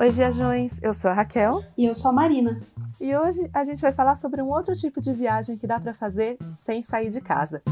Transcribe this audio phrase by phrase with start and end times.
[0.00, 0.80] Oi, viajões!
[0.82, 1.62] Eu sou a Raquel.
[1.76, 2.58] E eu sou a Marina.
[2.98, 5.92] E hoje a gente vai falar sobre um outro tipo de viagem que dá para
[5.92, 7.62] fazer sem sair de casa.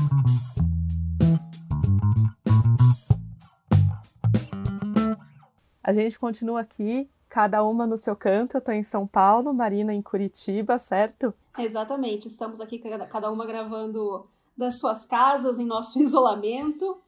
[5.83, 8.58] A gente continua aqui, cada uma no seu canto.
[8.58, 11.33] Eu tô em São Paulo, Marina em Curitiba, certo?
[11.56, 12.29] Exatamente.
[12.29, 17.01] Estamos aqui cada uma gravando das suas casas em nosso isolamento.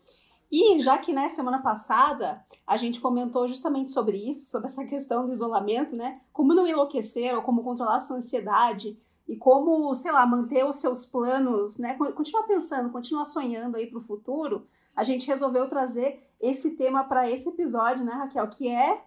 [0.50, 5.24] E já que, né, semana passada a gente comentou justamente sobre isso, sobre essa questão
[5.24, 6.20] do isolamento, né?
[6.32, 8.98] Como não enlouquecer ou como controlar a sua ansiedade
[9.28, 11.94] e como, sei lá, manter os seus planos, né?
[11.94, 14.66] Continuar pensando, continuar sonhando aí para o futuro.
[14.96, 18.48] A gente resolveu trazer esse tema para esse episódio, né, Raquel?
[18.48, 19.04] Que é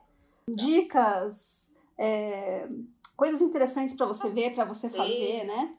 [0.47, 2.69] dicas, é,
[3.17, 5.69] coisas interessantes para você ver, para você fazer, né?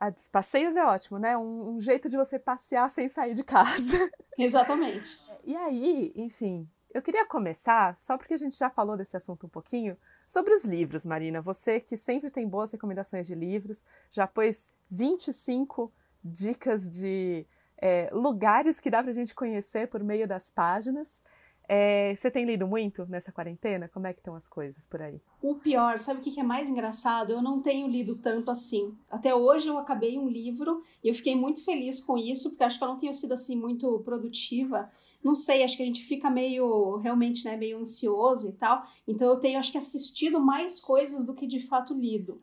[0.00, 1.36] A passeios é ótimo, né?
[1.36, 4.10] Um, um, jeito de você passear sem sair de casa.
[4.38, 5.18] Exatamente.
[5.44, 9.48] E aí, enfim, eu queria começar, só porque a gente já falou desse assunto um
[9.48, 9.96] pouquinho,
[10.28, 11.40] sobre os livros, Marina.
[11.40, 17.46] Você que sempre tem boas recomendações de livros, já pôs 25 dicas de
[17.80, 21.22] é, lugares que dá pra gente conhecer por meio das páginas.
[21.70, 23.88] É, você tem lido muito nessa quarentena?
[23.88, 25.20] Como é que estão as coisas por aí?
[25.42, 27.30] O pior, sabe o que é mais engraçado?
[27.30, 28.96] Eu não tenho lido tanto assim.
[29.10, 32.78] Até hoje eu acabei um livro e eu fiquei muito feliz com isso, porque acho
[32.78, 34.90] que eu não tenho sido assim muito produtiva.
[35.22, 38.86] Não sei, acho que a gente fica meio, realmente, né, meio ansioso e tal.
[39.06, 42.40] Então eu tenho, acho que, assistido mais coisas do que de fato lido.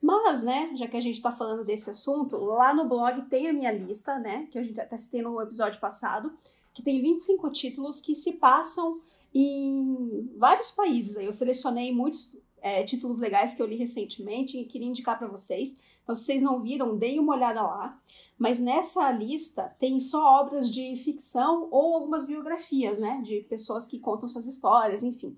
[0.00, 3.52] Mas, né, já que a gente está falando desse assunto, lá no blog tem a
[3.52, 6.36] minha lista, né, que a gente até citei no episódio passado
[6.78, 9.00] que tem 25 títulos que se passam
[9.34, 11.16] em vários países.
[11.16, 15.76] Eu selecionei muitos é, títulos legais que eu li recentemente e queria indicar para vocês.
[16.04, 17.96] Então, se vocês não viram, deem uma olhada lá.
[18.38, 23.20] Mas nessa lista tem só obras de ficção ou algumas biografias, né?
[23.24, 25.36] De pessoas que contam suas histórias, enfim.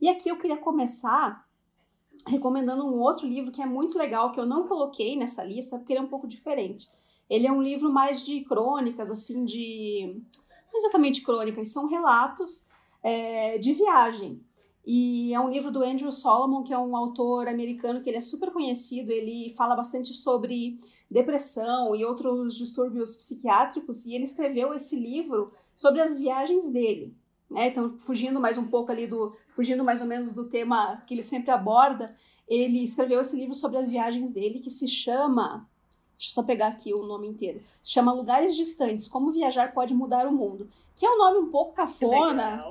[0.00, 1.46] E aqui eu queria começar
[2.26, 5.92] recomendando um outro livro que é muito legal, que eu não coloquei nessa lista, porque
[5.92, 6.88] ele é um pouco diferente.
[7.28, 10.22] Ele é um livro mais de crônicas, assim, de
[10.78, 12.68] exatamente crônicas, são relatos
[13.02, 14.40] é, de viagem.
[14.86, 18.22] E é um livro do Andrew Solomon, que é um autor americano que ele é
[18.22, 20.80] super conhecido, ele fala bastante sobre
[21.10, 27.14] depressão e outros distúrbios psiquiátricos, e ele escreveu esse livro sobre as viagens dele.
[27.50, 27.68] Né?
[27.68, 29.36] Então, fugindo mais um pouco ali do.
[29.50, 32.14] fugindo mais ou menos do tema que ele sempre aborda,
[32.46, 35.68] ele escreveu esse livro sobre as viagens dele, que se chama
[36.18, 37.62] Deixa eu só pegar aqui o nome inteiro.
[37.80, 40.68] Se chama Lugares Distantes: Como Viajar Pode Mudar o Mundo.
[40.96, 42.64] Que é um nome um pouco cafona,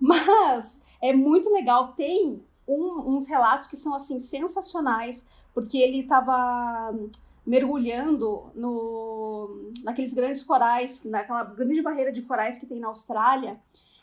[0.00, 1.88] mas é muito legal.
[1.88, 6.94] Tem um, uns relatos que são assim sensacionais, porque ele estava
[7.46, 13.60] mergulhando no, naqueles grandes corais, naquela grande barreira de corais que tem na Austrália,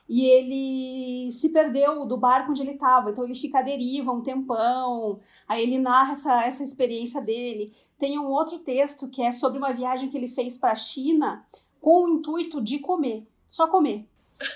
[0.07, 4.21] e ele se perdeu do barco onde ele estava, então ele fica à deriva um
[4.21, 7.73] tempão, aí ele narra essa, essa experiência dele.
[7.97, 11.45] Tem um outro texto que é sobre uma viagem que ele fez para a China
[11.79, 14.07] com o intuito de comer, só comer.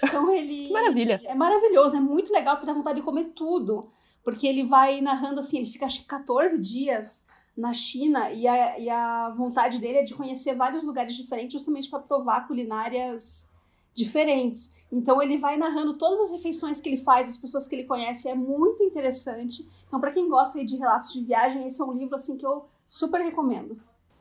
[0.03, 0.69] Então ele.
[0.71, 1.21] Maravilha!
[1.23, 3.89] É maravilhoso, é muito legal porque dá vontade de comer tudo.
[4.23, 7.25] Porque ele vai narrando assim, ele fica acho que 14 dias
[7.55, 11.89] na China e a, e a vontade dele é de conhecer vários lugares diferentes justamente
[11.89, 13.49] para provar culinárias
[13.97, 14.77] diferentes.
[14.91, 18.29] Então ele vai narrando todas as refeições que ele faz, as pessoas que ele conhece,
[18.29, 19.67] é muito interessante.
[19.87, 22.65] Então para quem gosta de relatos de viagem, esse é um livro assim que eu
[22.87, 23.77] super recomendo.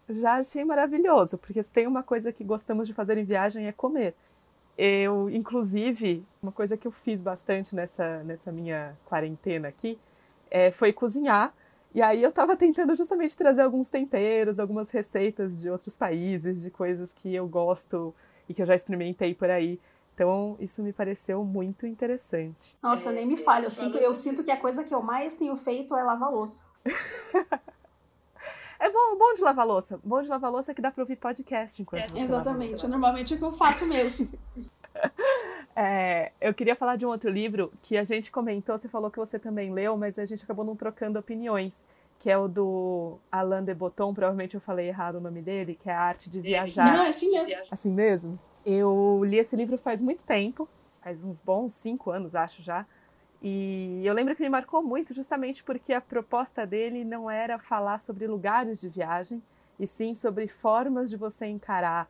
[0.09, 3.73] Já achei maravilhoso, porque se tem uma coisa que gostamos de fazer em viagem é
[3.73, 4.15] comer.
[4.79, 9.99] Eu, inclusive, uma coisa que eu fiz bastante nessa, nessa minha quarentena aqui
[10.51, 11.53] é, foi cozinhar.
[11.95, 16.71] E aí eu estava tentando justamente trazer alguns temperos, algumas receitas de outros países, de
[16.71, 18.15] coisas que eu gosto
[18.49, 19.81] e que eu já experimentei por aí.
[20.15, 22.75] Então, isso me pareceu muito interessante.
[22.83, 23.67] Nossa, nem me fale.
[23.67, 26.67] Eu sinto, eu sinto que a coisa que eu mais tenho feito é lavar louça.
[28.79, 29.99] É bom, bom de lavar louça.
[30.05, 32.87] Bom de lavar louça é que dá pra ouvir podcast enquanto é, Exatamente.
[32.87, 34.29] Normalmente é o que eu faço mesmo.
[35.79, 39.19] É, eu queria falar de um outro livro que a gente comentou, você falou que
[39.19, 41.85] você também leu, mas a gente acabou não trocando opiniões,
[42.19, 45.89] que é o do Alain de Botton, provavelmente eu falei errado o nome dele, que
[45.89, 46.87] é A Arte de Viajar.
[46.91, 47.57] Não, é assim mesmo.
[47.71, 48.39] Assim mesmo?
[48.65, 50.69] Eu li esse livro faz muito tempo,
[51.01, 52.87] faz uns bons cinco anos, acho já.
[53.43, 57.99] E eu lembro que me marcou muito justamente porque a proposta dele não era falar
[57.99, 59.43] sobre lugares de viagem,
[59.79, 62.09] e sim sobre formas de você encarar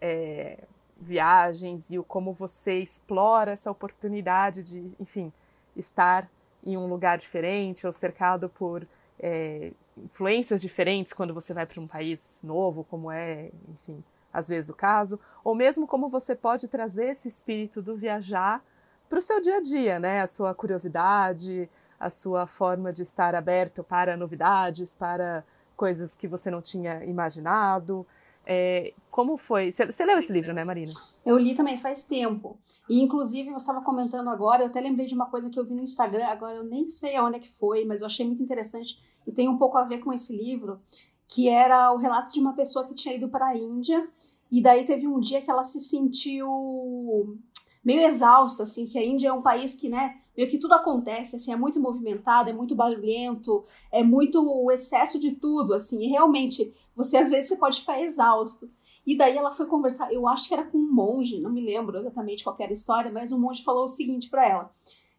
[0.00, 0.58] é,
[1.00, 5.32] viagens e o como você explora essa oportunidade de, enfim,
[5.76, 6.28] estar
[6.64, 8.86] em um lugar diferente ou cercado por
[9.18, 14.02] é, influências diferentes quando você vai para um país novo, como é, enfim,
[14.32, 18.62] às vezes o caso, ou mesmo como você pode trazer esse espírito do viajar
[19.08, 20.22] para o seu dia a dia, né?
[20.22, 21.68] A sua curiosidade,
[22.00, 25.44] a sua forma de estar aberto para novidades, para
[25.76, 28.06] coisas que você não tinha imaginado.
[28.46, 29.72] É, como foi?
[29.72, 30.92] Você leu esse livro, né, Marina?
[31.24, 32.58] Eu li também faz tempo.
[32.88, 35.74] E, inclusive, você estava comentando agora, eu até lembrei de uma coisa que eu vi
[35.74, 38.98] no Instagram, agora eu nem sei aonde é que foi, mas eu achei muito interessante
[39.26, 40.80] e tem um pouco a ver com esse livro,
[41.28, 44.06] que era o relato de uma pessoa que tinha ido para a Índia
[44.50, 47.38] e daí teve um dia que ela se sentiu
[47.84, 51.36] meio exausta, assim, que a Índia é um país que, né, meio que tudo acontece,
[51.36, 56.08] assim, é muito movimentado, é muito barulhento, é muito o excesso de tudo, assim, e
[56.08, 58.70] realmente, você às vezes você pode ficar exausto.
[59.06, 61.98] E daí ela foi conversar, eu acho que era com um monge, não me lembro
[61.98, 64.70] exatamente qual era a história, mas o monge falou o seguinte para ela,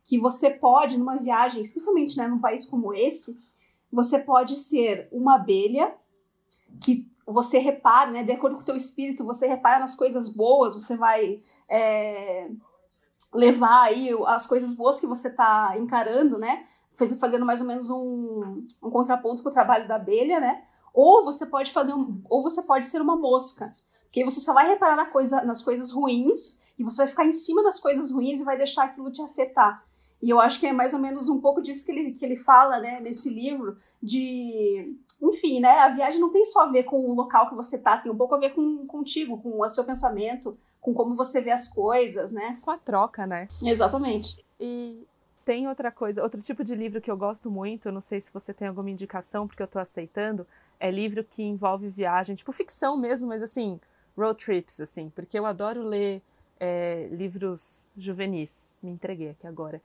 [0.04, 3.40] que você pode, numa viagem, especialmente, né, num país como esse,
[3.92, 5.94] você pode ser uma abelha
[6.84, 10.76] que você repara, né, de acordo com o teu espírito, você repara nas coisas boas,
[10.76, 11.40] você vai
[11.70, 12.50] é,
[13.34, 16.66] levar aí as coisas boas que você está encarando, né,
[17.20, 20.64] fazendo mais ou menos um, um contraponto com o trabalho da abelha, né,
[20.96, 23.76] ou você pode fazer um, ou você pode ser uma mosca,
[24.06, 27.34] porque você só vai reparar na coisa, nas coisas ruins e você vai ficar em
[27.34, 29.84] cima das coisas ruins e vai deixar aquilo te afetar.
[30.22, 32.38] E eu acho que é mais ou menos um pouco disso que ele, que ele
[32.38, 35.80] fala, né, nesse livro, de enfim, né?
[35.80, 38.18] A viagem não tem só a ver com o local que você tá, tem um
[38.18, 42.32] pouco a ver com contigo, com o seu pensamento, com como você vê as coisas,
[42.32, 42.58] né?
[42.62, 43.48] Com a troca, né?
[43.62, 44.44] Exatamente.
[44.60, 45.06] E
[45.44, 48.34] tem outra coisa, outro tipo de livro que eu gosto muito, eu não sei se
[48.34, 50.46] você tem alguma indicação, porque eu tô aceitando,
[50.80, 53.80] é livro que envolve viagem, tipo ficção mesmo, mas assim,
[54.18, 56.22] road trips, assim, porque eu adoro ler
[56.60, 58.70] é, livros juvenis.
[58.82, 59.82] Me entreguei aqui agora.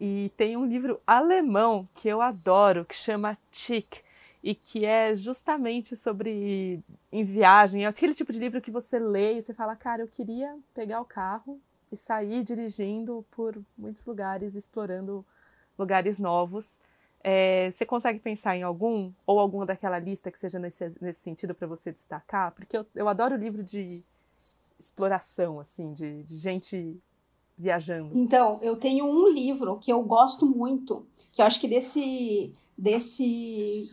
[0.00, 4.02] E tem um livro alemão que eu adoro, que chama Chick
[4.42, 7.84] e que é justamente sobre em viagem.
[7.84, 11.00] É aquele tipo de livro que você lê e você fala, cara, eu queria pegar
[11.00, 11.60] o carro
[11.90, 15.24] e sair dirigindo por muitos lugares, explorando
[15.78, 16.76] lugares novos.
[17.24, 21.54] É, você consegue pensar em algum ou alguma daquela lista que seja nesse, nesse sentido
[21.54, 22.52] para você destacar?
[22.52, 24.04] Porque eu, eu adoro livro de
[24.78, 27.00] exploração, assim, de, de gente
[27.56, 28.10] viajando.
[28.18, 33.90] Então, eu tenho um livro que eu gosto muito, que eu acho que desse desse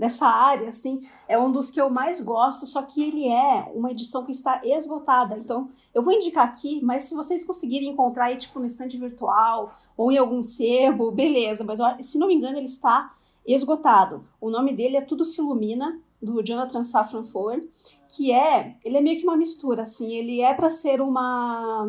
[0.00, 3.90] dessa área, assim, é um dos que eu mais gosto, só que ele é uma
[3.90, 5.36] edição que está esgotada.
[5.36, 9.74] Então, eu vou indicar aqui, mas se vocês conseguirem encontrar aí, tipo, no estande virtual
[9.98, 13.14] ou em algum sebo, beleza, mas se não me engano, ele está
[13.46, 14.24] esgotado.
[14.40, 17.68] O nome dele é Tudo Se Ilumina, do Jonathan Safran Foer,
[18.08, 21.86] que é, ele é meio que uma mistura, assim, ele é para ser uma,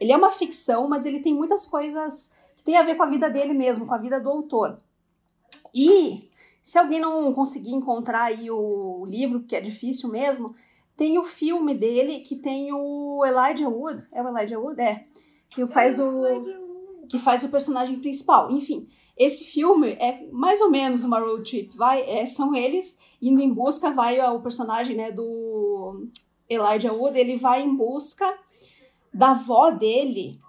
[0.00, 3.08] ele é uma ficção, mas ele tem muitas coisas que tem a ver com a
[3.08, 4.76] vida dele mesmo, com a vida do autor.
[5.72, 6.28] E
[6.64, 10.54] se alguém não conseguir encontrar aí o livro, que é difícil mesmo,
[10.96, 14.08] tem o filme dele que tem o Elijah Wood.
[14.10, 14.80] É o Elijah Wood?
[14.80, 15.04] É.
[15.50, 16.22] Que faz o.
[17.06, 18.50] Que faz o personagem principal.
[18.50, 21.76] Enfim, esse filme é mais ou menos uma road trip.
[21.76, 26.08] Vai, é, são eles indo em busca, vai o personagem né, do
[26.48, 28.38] Elijah Wood, ele vai em busca
[29.12, 30.40] da avó dele,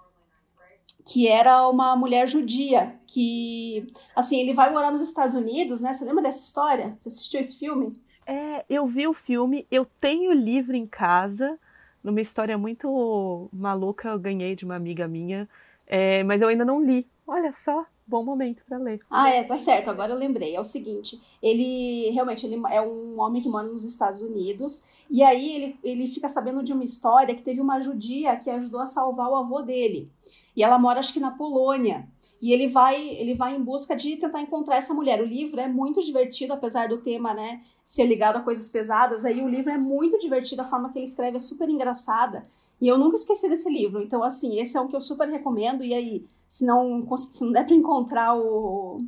[1.06, 5.92] que era uma mulher judia, que, assim, ele vai morar nos Estados Unidos, né?
[5.92, 6.96] Você lembra dessa história?
[6.98, 8.02] Você assistiu esse filme?
[8.26, 11.56] É, eu vi o filme, eu tenho o livro em casa,
[12.02, 15.48] numa história muito maluca, eu ganhei de uma amiga minha,
[15.86, 17.06] é, mas eu ainda não li.
[17.24, 19.00] Olha só, bom momento para ler.
[19.10, 19.90] Ah, é, tá certo.
[19.90, 20.54] Agora eu lembrei.
[20.54, 25.22] É o seguinte, ele realmente ele é um homem que mora nos Estados Unidos e
[25.22, 28.86] aí ele, ele fica sabendo de uma história que teve uma judia que ajudou a
[28.86, 30.10] salvar o avô dele.
[30.54, 32.08] E ela mora acho que na Polônia.
[32.40, 35.20] E ele vai ele vai em busca de tentar encontrar essa mulher.
[35.20, 39.24] O livro é muito divertido, apesar do tema, né, ser ligado a coisas pesadas.
[39.24, 42.46] Aí o livro é muito divertido, a forma que ele escreve é super engraçada.
[42.80, 44.02] E eu nunca esqueci desse livro.
[44.02, 45.82] Então, assim, esse é um que eu super recomendo.
[45.84, 49.00] E aí, se não, se não der para encontrar o,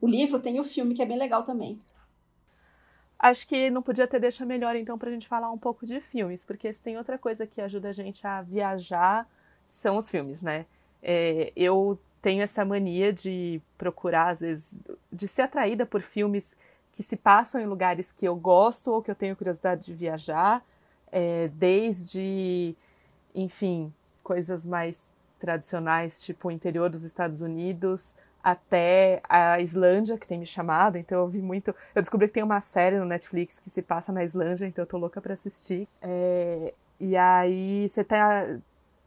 [0.00, 1.78] o livro, tem o filme, que é bem legal também.
[3.18, 6.00] Acho que não podia ter deixa melhor, então, para a gente falar um pouco de
[6.00, 9.28] filmes, porque se tem outra coisa que ajuda a gente a viajar,
[9.64, 10.66] são os filmes, né?
[11.00, 14.80] É, eu tenho essa mania de procurar, às vezes,
[15.12, 16.56] de ser atraída por filmes
[16.92, 20.64] que se passam em lugares que eu gosto ou que eu tenho curiosidade de viajar,
[21.10, 22.74] é, desde,
[23.34, 25.08] enfim, coisas mais
[25.38, 31.20] tradicionais, tipo o interior dos Estados Unidos, até a Islândia, que tem me chamado, então
[31.20, 31.74] eu vi muito.
[31.94, 34.86] Eu descobri que tem uma série no Netflix que se passa na Islândia, então eu
[34.86, 35.88] tô louca para assistir.
[36.00, 38.56] É, e aí você tá.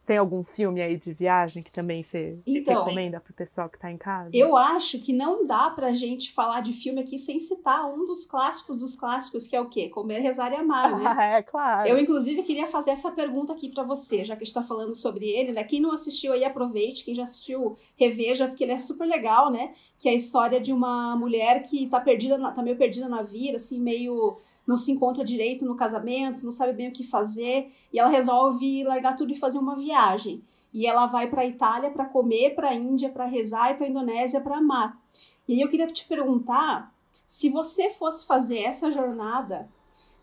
[0.06, 3.90] Tem algum filme aí de viagem que também você Então, recomenda pro pessoal que tá
[3.90, 4.30] em casa?
[4.32, 8.24] Eu acho que não dá pra gente falar de filme aqui sem citar um dos
[8.24, 9.88] clássicos dos clássicos, que é o quê?
[9.88, 11.04] Comer, Rezar e Amar, né?
[11.06, 11.88] Ah, é, claro.
[11.88, 14.94] Eu, inclusive, queria fazer essa pergunta aqui pra você, já que a gente tá falando
[14.94, 15.64] sobre ele, né?
[15.64, 17.04] Quem não assistiu aí, aproveite.
[17.04, 19.72] Quem já assistiu, reveja, porque ele é super legal, né?
[19.98, 23.56] Que é a história de uma mulher que tá perdida, tá meio perdida na vida,
[23.56, 27.98] assim, meio não se encontra direito no casamento, não sabe bem o que fazer, e
[27.98, 30.42] ela resolve largar tudo e fazer uma viagem.
[30.72, 33.86] E ela vai para a Itália para comer, para a Índia para rezar e para
[33.86, 35.00] a Indonésia para amar.
[35.48, 36.92] E aí eu queria te perguntar
[37.26, 39.68] se você fosse fazer essa jornada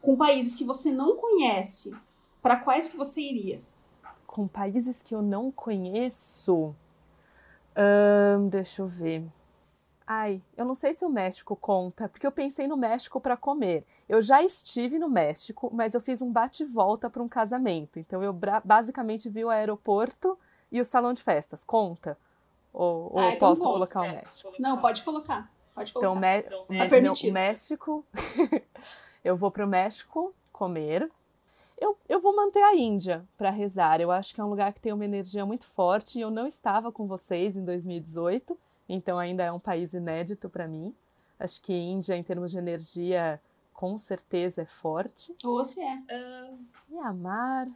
[0.01, 1.95] com países que você não conhece,
[2.41, 3.61] para quais que você iria?
[4.27, 6.75] Com países que eu não conheço.
[7.75, 9.23] Ahn, deixa eu ver.
[10.05, 13.85] Ai, eu não sei se o México conta, porque eu pensei no México para comer.
[14.09, 17.97] Eu já estive no México, mas eu fiz um bate-volta para um casamento.
[17.99, 18.33] Então eu
[18.63, 20.37] basicamente vi o aeroporto
[20.71, 21.63] e o salão de festas.
[21.63, 22.17] Conta?
[22.73, 23.73] Ou, ou Ah, eu então posso conta.
[23.73, 24.53] colocar o México?
[24.59, 25.49] Não, pode colocar.
[25.73, 26.09] Pode colocar.
[26.11, 27.27] Então, Mé- Tá é, permitido.
[27.27, 28.05] não, México.
[29.23, 31.09] eu vou para o México comer.
[31.77, 33.99] Eu, eu vou manter a Índia para rezar.
[34.01, 36.17] Eu acho que é um lugar que tem uma energia muito forte.
[36.19, 38.57] E eu não estava com vocês em 2018,
[38.87, 40.95] então ainda é um país inédito para mim.
[41.39, 43.41] Acho que Índia, em termos de energia,
[43.73, 45.35] com certeza é forte.
[45.43, 45.99] Ou se é.
[46.89, 47.67] E amar.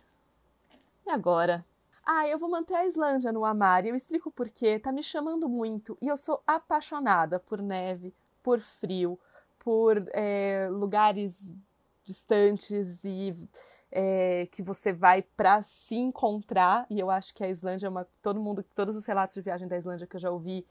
[1.06, 1.66] E agora?
[2.06, 3.86] Ah, eu vou manter a Islândia no amar.
[3.86, 4.80] E eu explico por quê.
[4.80, 5.98] Tá me chamando muito.
[6.02, 9.20] E eu sou apaixonada por neve, por frio,
[9.60, 11.54] por é, lugares
[12.06, 13.36] distantes e
[13.92, 16.86] é, que você vai para se encontrar.
[16.90, 18.08] E eu acho que a Islândia é uma.
[18.22, 20.66] Todo mundo, todos os relatos de viagem da Islândia que eu já ouvi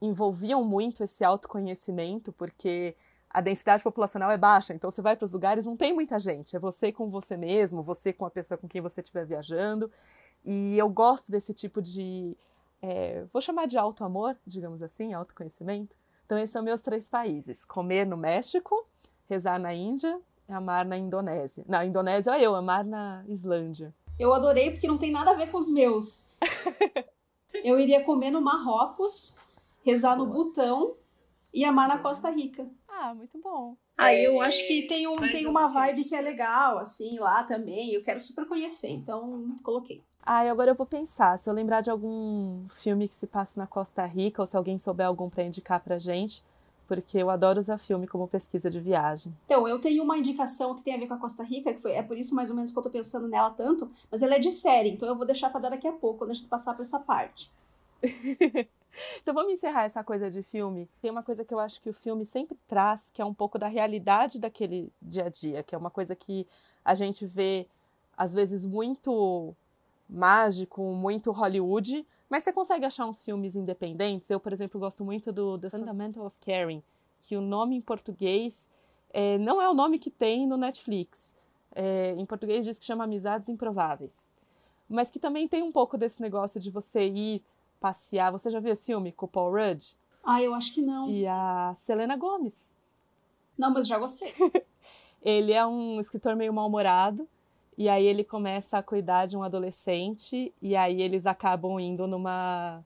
[0.00, 2.94] envolviam muito esse autoconhecimento, porque
[3.30, 6.56] a densidade populacional é baixa, então você vai para os lugares, não tem muita gente,
[6.56, 9.90] é você com você mesmo, você com a pessoa com quem você estiver viajando.
[10.44, 12.36] E eu gosto desse tipo de.
[12.80, 15.94] é, vou chamar de auto-amor, digamos assim, autoconhecimento.
[16.24, 18.86] Então, esses são meus três países: comer no México,
[19.28, 21.64] rezar na Índia e amar na Indonésia.
[21.68, 23.92] Na Indonésia, olha eu, amar na Islândia.
[24.18, 26.26] Eu adorei porque não tem nada a ver com os meus.
[27.64, 29.36] eu iria comer no Marrocos,
[29.86, 30.44] rezar no Boa.
[30.44, 30.94] Butão
[31.54, 32.66] e amar na Costa Rica.
[32.88, 33.76] Ah, muito bom.
[33.96, 37.92] Aí eu acho que tem, um, tem uma vibe que é legal, assim, lá também.
[37.92, 40.02] Eu quero super conhecer, então coloquei.
[40.22, 41.38] Ah, e agora eu vou pensar.
[41.38, 44.78] Se eu lembrar de algum filme que se passa na Costa Rica, ou se alguém
[44.78, 46.42] souber algum para indicar pra gente,
[46.88, 49.32] porque eu adoro usar filme como pesquisa de viagem.
[49.46, 51.92] Então, eu tenho uma indicação que tem a ver com a Costa Rica, que foi,
[51.92, 54.38] é por isso mais ou menos que eu tô pensando nela tanto, mas ela é
[54.38, 56.74] de série, então eu vou deixar pra dar daqui a pouco, quando a gente passar
[56.74, 57.50] por essa parte.
[59.22, 60.88] Então vamos encerrar essa coisa de filme.
[61.00, 63.58] Tem uma coisa que eu acho que o filme sempre traz, que é um pouco
[63.58, 66.46] da realidade daquele dia a dia, que é uma coisa que
[66.84, 67.66] a gente vê
[68.16, 69.54] às vezes muito
[70.08, 74.30] mágico, muito Hollywood, mas você consegue achar uns filmes independentes.
[74.30, 76.82] Eu, por exemplo, gosto muito do The Fundamental of Caring,
[77.22, 78.68] que o nome em português
[79.12, 81.34] é, não é o nome que tem no Netflix.
[81.74, 84.28] É, em português diz que chama Amizades Improváveis.
[84.88, 87.42] Mas que também tem um pouco desse negócio de você ir
[87.80, 88.32] passear.
[88.32, 89.82] Você já viu esse filme com o Paul Rudd
[90.24, 91.08] Ah, eu acho que não.
[91.08, 92.74] e a Selena Gomez?
[93.58, 94.32] Não, mas já gostei.
[95.22, 97.26] Ele é um escritor meio mal-humorado
[97.76, 102.82] e aí ele começa a cuidar de um adolescente e aí eles acabam indo numa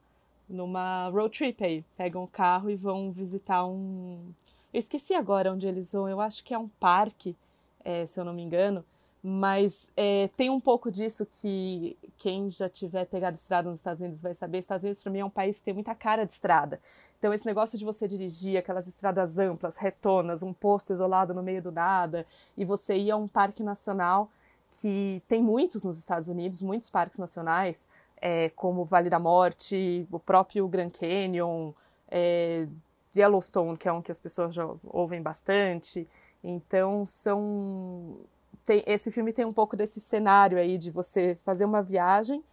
[0.49, 4.33] numa road trip aí, pegam o carro e vão visitar um
[4.73, 7.35] eu esqueci agora onde eles vão, eu acho que é um parque,
[7.83, 8.83] é, se eu não me engano,
[9.23, 14.21] mas é, tem um pouco disso que quem já tiver pegado estrada nos Estados Unidos
[14.21, 14.59] vai saber.
[14.59, 16.79] Estados Unidos, para mim, é um país que tem muita cara de estrada.
[17.19, 21.61] Então, esse negócio de você dirigir aquelas estradas amplas, retonas, um posto isolado no meio
[21.61, 22.25] do nada,
[22.57, 24.31] e você ir a um parque nacional
[24.71, 27.87] que tem muitos nos Estados Unidos, muitos parques nacionais,
[28.19, 31.73] é, como o Vale da Morte, o próprio Grand Canyon,
[32.09, 32.67] é,
[33.15, 36.07] Yellowstone, que é um que as pessoas já ouvem bastante.
[36.43, 38.17] Então, são
[38.65, 42.43] tem, esse filme tem um pouco desse cenário aí de você fazer uma viagem.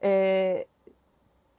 [0.00, 0.66] É,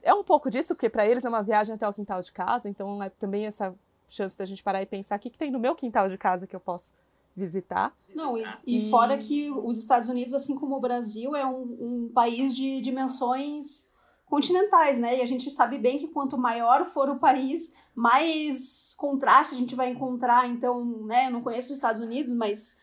[0.02, 2.68] é um pouco disso, porque para eles é uma viagem até o quintal de casa,
[2.68, 3.74] então é também essa
[4.08, 6.46] chance da gente parar e pensar o que, que tem no meu quintal de casa
[6.46, 6.94] que eu posso
[7.36, 7.92] visitar.
[8.14, 12.10] Não, e, e fora que os Estados Unidos, assim como o Brasil, é um, um
[12.14, 13.90] país de dimensões
[14.24, 15.18] continentais, né?
[15.18, 19.74] E a gente sabe bem que quanto maior for o país, mais contraste a gente
[19.74, 20.48] vai encontrar.
[20.48, 21.26] Então, né?
[21.26, 22.76] Eu não conheço os Estados Unidos, mas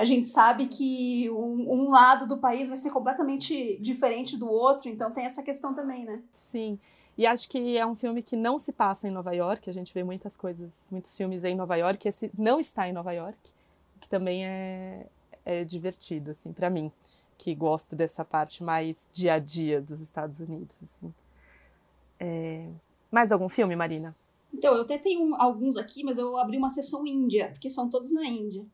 [0.00, 4.88] a gente sabe que um, um lado do país vai ser completamente diferente do outro.
[4.88, 6.22] Então, tem essa questão também, né?
[6.32, 6.78] Sim.
[7.18, 9.68] E acho que é um filme que não se passa em Nova York.
[9.68, 12.08] A gente vê muitas coisas, muitos filmes em Nova York.
[12.08, 13.36] Esse não está em Nova York,
[14.00, 15.06] que também é,
[15.44, 16.90] é divertido, assim, para mim.
[17.36, 20.82] que gosto dessa parte mais dia a dia dos Estados Unidos.
[20.82, 21.12] Assim.
[22.18, 22.70] É...
[23.10, 24.16] Mais algum filme, Marina?
[24.50, 28.10] Então, eu até tenho alguns aqui, mas eu abri uma sessão Índia, porque são todos
[28.10, 28.64] na Índia.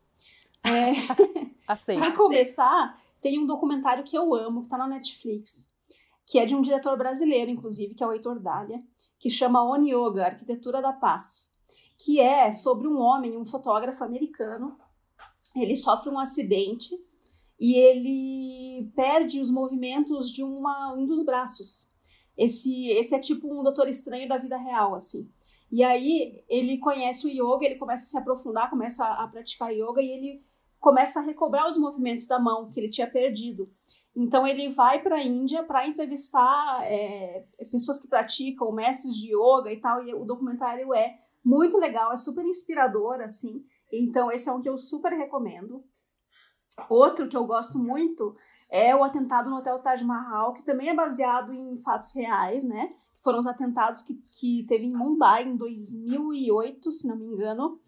[0.67, 1.47] É...
[1.99, 5.73] Para começar, tem um documentário que eu amo, que está na Netflix,
[6.27, 8.83] que é de um diretor brasileiro, inclusive, que é o Heitor Dália,
[9.19, 11.53] que chama On Yoga, Arquitetura da Paz,
[11.99, 14.77] que é sobre um homem, um fotógrafo americano.
[15.55, 16.95] Ele sofre um acidente
[17.59, 21.91] e ele perde os movimentos de uma, um dos braços.
[22.37, 25.31] Esse, esse é tipo um doutor estranho da vida real, assim.
[25.73, 29.73] E aí ele conhece o yoga, ele começa a se aprofundar, começa a, a praticar
[29.73, 30.43] yoga e ele
[30.81, 33.71] começa a recobrar os movimentos da mão que ele tinha perdido.
[34.15, 39.73] Então ele vai para a Índia para entrevistar é, pessoas que praticam, mestres de yoga
[39.73, 40.03] e tal.
[40.03, 43.65] E o documentário é muito legal, é super inspirador, assim.
[43.93, 45.85] Então esse é um que eu super recomendo.
[46.89, 48.35] Outro que eu gosto muito
[48.71, 52.95] é o atentado no Hotel Taj Mahal, que também é baseado em fatos reais, né?
[53.23, 57.81] Foram os atentados que, que teve em Mumbai em 2008, se não me engano.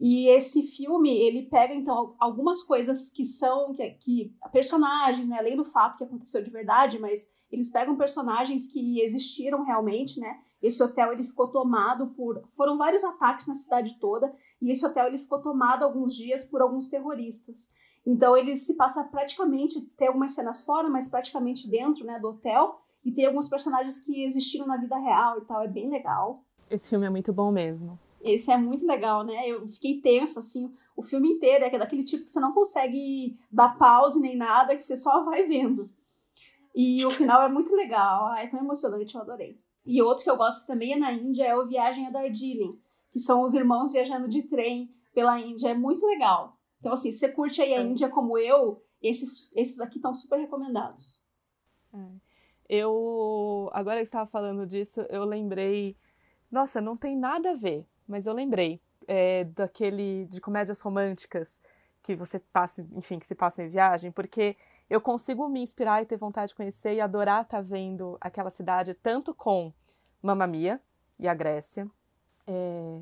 [0.00, 5.54] E esse filme, ele pega, então, algumas coisas que são, que, que personagens, né, além
[5.54, 10.40] do fato que aconteceu de verdade, mas eles pegam personagens que existiram realmente, né?
[10.62, 12.42] Esse hotel, ele ficou tomado por...
[12.56, 16.62] Foram vários ataques na cidade toda, e esse hotel, ele ficou tomado alguns dias por
[16.62, 17.70] alguns terroristas.
[18.06, 22.80] Então, ele se passa praticamente, tem algumas cenas fora, mas praticamente dentro, né, do hotel,
[23.04, 26.42] e tem alguns personagens que existiram na vida real e tal, é bem legal.
[26.70, 27.98] Esse filme é muito bom mesmo.
[28.22, 29.48] Esse é muito legal, né?
[29.48, 31.64] Eu fiquei tensa, assim, o filme inteiro.
[31.64, 35.46] É daquele tipo que você não consegue dar pause nem nada, que você só vai
[35.46, 35.90] vendo.
[36.74, 38.34] E o final é muito legal.
[38.34, 39.58] é tão emocionante, eu adorei.
[39.84, 42.78] E outro que eu gosto que também é na Índia é o Viagem a Darjeeling,
[43.10, 45.70] que são os irmãos viajando de trem pela Índia.
[45.70, 46.56] É muito legal.
[46.78, 47.82] Então, assim, se você curte aí a é.
[47.82, 51.20] Índia como eu, esses, esses aqui estão super recomendados.
[51.92, 52.30] É.
[52.68, 55.96] Eu, agora que estava falando disso, eu lembrei.
[56.50, 61.58] Nossa, não tem nada a ver, mas eu lembrei é, daquele de comédias românticas
[62.02, 64.56] que você passa, enfim, que se passa em viagem, porque
[64.88, 68.50] eu consigo me inspirar e ter vontade de conhecer e adorar estar tá vendo aquela
[68.50, 69.72] cidade tanto com
[70.22, 70.80] Mamma Mia
[71.18, 71.88] e a Grécia,
[72.46, 73.00] é,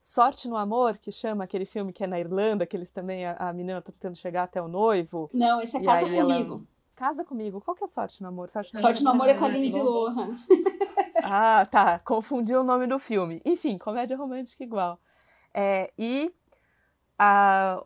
[0.00, 3.36] Sorte no Amor, que chama aquele filme que é na Irlanda, que eles também, a,
[3.36, 5.28] a menina tá tentando chegar até o noivo.
[5.34, 6.54] Não, esse é Casa Comigo.
[6.54, 6.77] Ela...
[6.98, 7.60] Casa Comigo.
[7.60, 8.50] Qual que é Sorte no Amor?
[8.50, 10.36] Sorte no, sorte no Amor é com a Lindsay Lohan.
[11.30, 11.98] Ah, tá.
[11.98, 13.42] Confundi o nome do filme.
[13.44, 14.98] Enfim, comédia romântica igual.
[15.52, 16.32] É, e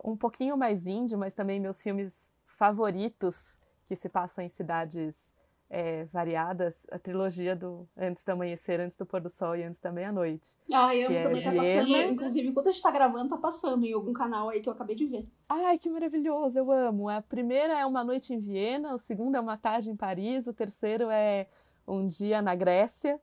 [0.03, 5.32] um pouquinho mais índio, mas também meus filmes favoritos que se passam em cidades
[5.73, 9.81] é, variadas, a trilogia do Antes do Amanhecer, Antes do Pôr do Sol e Antes
[9.81, 10.55] da Meia-Noite.
[10.71, 13.91] Ah, eu também é tá passando, inclusive enquanto a gente tá gravando, tá passando em
[13.91, 15.27] algum canal aí que eu acabei de ver.
[15.49, 17.09] Ai, que maravilhoso, eu amo.
[17.09, 20.53] A primeira é Uma Noite em Viena, o segundo é Uma Tarde em Paris, o
[20.53, 21.47] terceiro é
[21.87, 23.19] Um Dia na Grécia.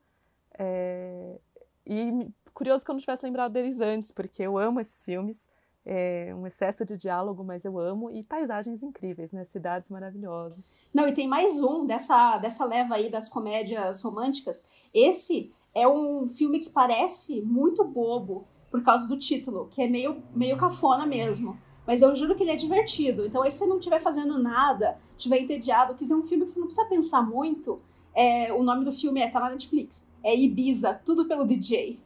[0.59, 1.39] É...
[1.87, 5.49] E curioso que eu não tivesse lembrado deles antes, porque eu amo esses filmes.
[5.85, 8.11] É um excesso de diálogo, mas eu amo.
[8.11, 9.45] E paisagens incríveis, né?
[9.45, 10.59] Cidades maravilhosas.
[10.93, 14.65] Não, e tem mais um dessa, dessa leva aí das comédias românticas.
[14.93, 20.23] Esse é um filme que parece muito bobo por causa do título, que é meio,
[20.35, 21.59] meio cafona mesmo.
[21.87, 23.27] Mas eu juro que ele é divertido.
[23.27, 26.61] Então, aí, se você não estiver fazendo nada, estiver entediado, quiser um filme que você
[26.61, 27.81] não precisa pensar muito,
[28.15, 30.09] é, o nome do filme é, tá na Netflix.
[30.23, 31.99] É Ibiza, tudo pelo DJ.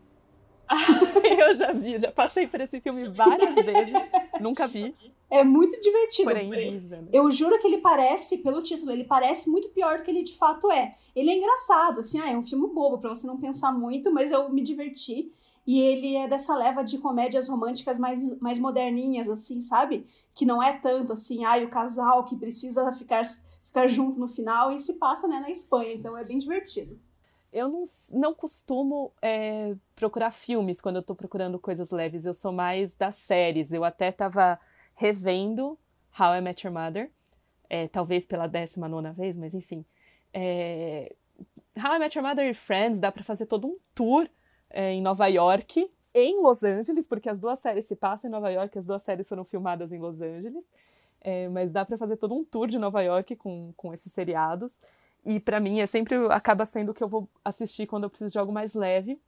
[1.39, 3.95] eu já vi, já passei por esse filme várias vezes,
[4.41, 4.95] nunca vi.
[5.31, 6.31] É muito divertido.
[6.31, 7.09] Porém, Ibiza, né?
[7.13, 10.37] Eu juro que ele parece, pelo título, ele parece muito pior do que ele de
[10.37, 10.95] fato é.
[11.15, 14.31] Ele é engraçado, assim, ah, é um filme bobo para você não pensar muito, mas
[14.31, 15.33] eu me diverti.
[15.67, 20.07] E ele é dessa leva de comédias românticas mais, mais moderninhas, assim, sabe?
[20.35, 23.23] Que não é tanto assim, ah, o casal que precisa ficar,
[23.65, 27.01] ficar junto no final, e se passa né, na Espanha, então é bem divertido.
[27.55, 32.51] Eu não, não costumo é, procurar filmes quando eu tô procurando coisas leves, eu sou
[32.51, 33.73] mais das séries.
[33.73, 34.59] Eu até tava
[34.97, 35.79] revendo
[36.19, 37.13] How I Met Your Mother,
[37.71, 39.85] é, talvez pela 19 vez, mas enfim.
[40.33, 41.15] É,
[41.77, 44.29] How I Met Your Mother e Friends dá para fazer todo um tour
[44.73, 48.77] em Nova York, em Los Angeles, porque as duas séries se passam em Nova York,
[48.77, 50.65] as duas séries foram filmadas em Los Angeles.
[51.53, 54.81] Mas dá para fazer todo um tour de Nova York com, com esses seriados.
[55.25, 58.33] E para mim é sempre acaba sendo o que eu vou assistir quando eu preciso
[58.33, 59.19] de algo mais leve,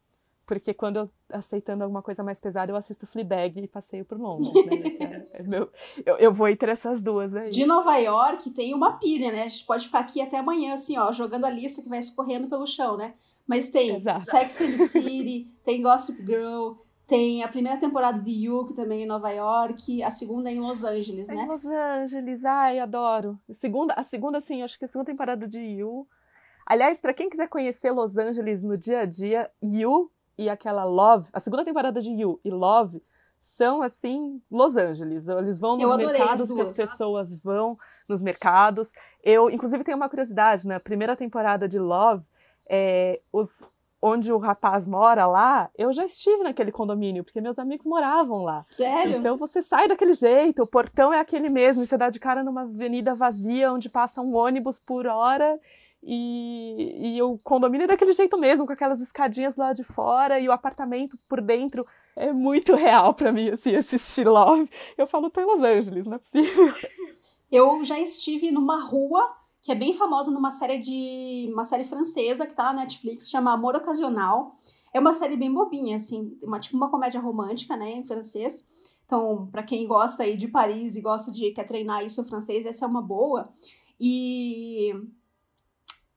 [0.46, 4.52] porque quando eu aceitando alguma coisa mais pesada, eu assisto Fleabag e passeio por Londres,
[4.54, 5.26] né?
[5.32, 5.68] é, meu,
[6.04, 7.50] eu, eu vou entre essas duas aí.
[7.50, 9.42] De Nova York tem uma pilha, né?
[9.42, 12.48] A gente pode ficar aqui até amanhã, assim, ó, jogando a lista que vai escorrendo
[12.48, 13.14] pelo chão, né?
[13.46, 14.24] Mas tem Exato.
[14.24, 16.74] Sex and the City, tem Gossip Girl,
[17.07, 20.03] Tem a primeira temporada de You, que também é em Nova York.
[20.03, 21.45] A segunda é em Los Angeles, é né?
[21.45, 23.38] Em Los Angeles, ai, adoro.
[23.49, 26.07] A segunda, a segunda, sim, acho que a segunda temporada de You.
[26.66, 31.29] Aliás, para quem quiser conhecer Los Angeles no dia a dia, You e aquela Love,
[31.33, 33.01] a segunda temporada de You e Love
[33.40, 35.29] são assim Los Angeles.
[35.29, 38.90] Eles vão nos mercados as que as pessoas vão nos mercados.
[39.23, 42.25] Eu, inclusive, tenho uma curiosidade, na primeira temporada de Love,
[42.69, 43.62] é, os,
[44.00, 48.64] onde o rapaz mora lá, eu já estive naquele condomínio, porque meus amigos moravam lá.
[48.68, 49.16] Sério?
[49.16, 52.44] Então você sai daquele jeito, o portão é aquele mesmo, e você dá de cara
[52.44, 55.59] numa avenida vazia onde passa um ônibus por hora.
[56.09, 60.48] E, e o condomínio é daquele jeito mesmo, com aquelas escadinhas lá de fora e
[60.48, 64.70] o apartamento por dentro é muito real para mim, assim, assistir Love.
[64.96, 66.72] Eu falo, tô em Los Angeles, não é possível.
[67.50, 72.46] Eu já estive numa rua que é bem famosa numa série de uma série francesa
[72.46, 74.57] que tá na Netflix, chama Amor Ocasional.
[74.94, 78.64] É uma série bem bobinha, assim, uma, tipo uma comédia romântica, né, em francês.
[79.05, 82.85] Então, para quem gosta aí de Paris e gosta de quer treinar isso francês, essa
[82.85, 83.52] é uma boa.
[83.98, 84.92] E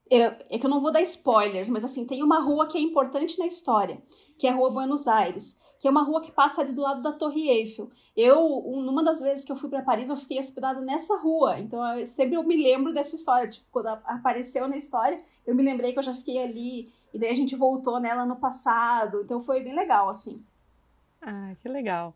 [0.10, 2.82] é, é que eu não vou dar spoilers, mas assim, tem uma rua que é
[2.82, 4.02] importante na história,
[4.38, 7.02] que é a Rua Buenos Aires que é uma rua que passa ali do lado
[7.02, 7.90] da Torre Eiffel.
[8.16, 8.38] Eu,
[8.84, 11.58] numa das vezes que eu fui para Paris, eu fiquei hospedada nessa rua.
[11.58, 13.48] Então, eu, sempre eu me lembro dessa história.
[13.48, 16.90] Tipo, quando apareceu na história, eu me lembrei que eu já fiquei ali.
[17.14, 19.22] E daí a gente voltou nela no passado.
[19.22, 20.44] Então, foi bem legal, assim.
[21.22, 22.14] Ah, que legal.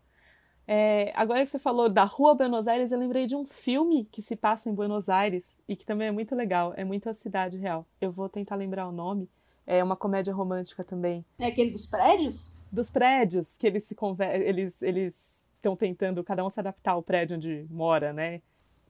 [0.66, 4.22] É, agora que você falou da Rua Buenos Aires, eu lembrei de um filme que
[4.22, 6.72] se passa em Buenos Aires e que também é muito legal.
[6.76, 7.86] É muito a cidade real.
[8.00, 9.28] Eu vou tentar lembrar o nome.
[9.66, 11.24] É uma comédia romântica também.
[11.38, 12.54] É aquele dos prédios?
[12.72, 14.40] Dos prédios, que eles se conver...
[14.40, 18.42] eles eles estão tentando cada um se adaptar ao prédio onde mora, né?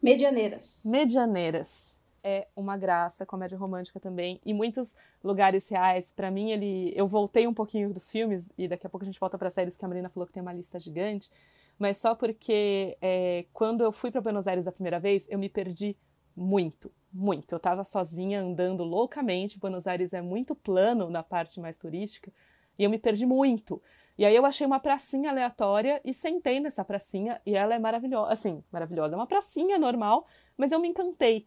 [0.02, 0.82] Medianeiras.
[0.84, 1.98] Medianeiras.
[2.22, 4.40] É uma graça, comédia romântica também.
[4.44, 6.92] E muitos lugares reais, para mim, ele.
[6.96, 9.76] Eu voltei um pouquinho dos filmes, e daqui a pouco a gente volta para séries
[9.76, 11.30] que a Marina falou que tem uma lista gigante.
[11.78, 15.48] Mas só porque é, quando eu fui para Buenos Aires a primeira vez, eu me
[15.48, 15.96] perdi
[16.36, 17.52] muito muito.
[17.52, 19.58] Eu estava sozinha andando loucamente.
[19.58, 22.32] Buenos Aires é muito plano na parte mais turística
[22.76, 23.80] e eu me perdi muito.
[24.18, 28.32] E aí eu achei uma pracinha aleatória e sentei nessa pracinha e ela é maravilhosa,
[28.32, 29.14] assim, maravilhosa.
[29.14, 31.46] É uma pracinha normal, mas eu me encantei.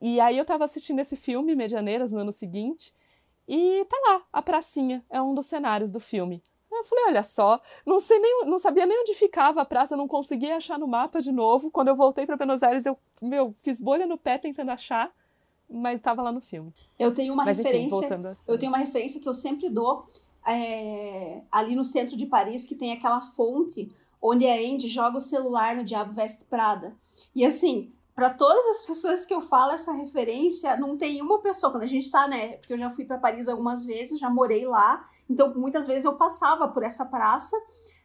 [0.00, 2.92] E aí eu estava assistindo esse filme Medianeiras no ano seguinte
[3.48, 6.42] e tá lá, a pracinha é um dos cenários do filme.
[6.86, 10.06] Eu falei, olha só, não sei nem, não sabia nem onde ficava a praça, não
[10.06, 11.70] conseguia achar no mapa de novo.
[11.70, 15.12] Quando eu voltei para Buenos Aires, eu, meu, fiz bolha no pé tentando achar,
[15.68, 16.72] mas estava lá no filme.
[16.98, 20.06] Eu tenho uma mas, referência, enfim, eu tenho uma referência que eu sempre dou
[20.46, 25.20] é, ali no centro de Paris, que tem aquela fonte onde a Andy joga o
[25.20, 26.96] celular no Diabo Veste Prada.
[27.34, 31.70] E assim, para todas as pessoas que eu falo essa referência, não tem uma pessoa,
[31.70, 32.56] quando a gente tá, né?
[32.56, 36.14] Porque eu já fui para Paris algumas vezes, já morei lá, então muitas vezes eu
[36.14, 37.54] passava por essa praça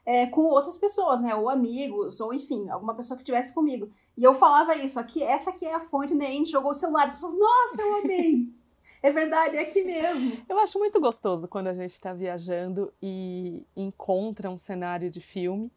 [0.06, 1.34] é, com outras pessoas, né?
[1.34, 3.90] Ou amigos, ou enfim, alguma pessoa que estivesse comigo.
[4.18, 6.28] E eu falava isso, aqui, essa aqui é a fonte, né?
[6.28, 8.50] A gente jogou o celular, as pessoas, nossa, eu amei!
[9.04, 10.38] É verdade, é aqui mesmo.
[10.48, 15.72] Eu acho muito gostoso quando a gente está viajando e encontra um cenário de filme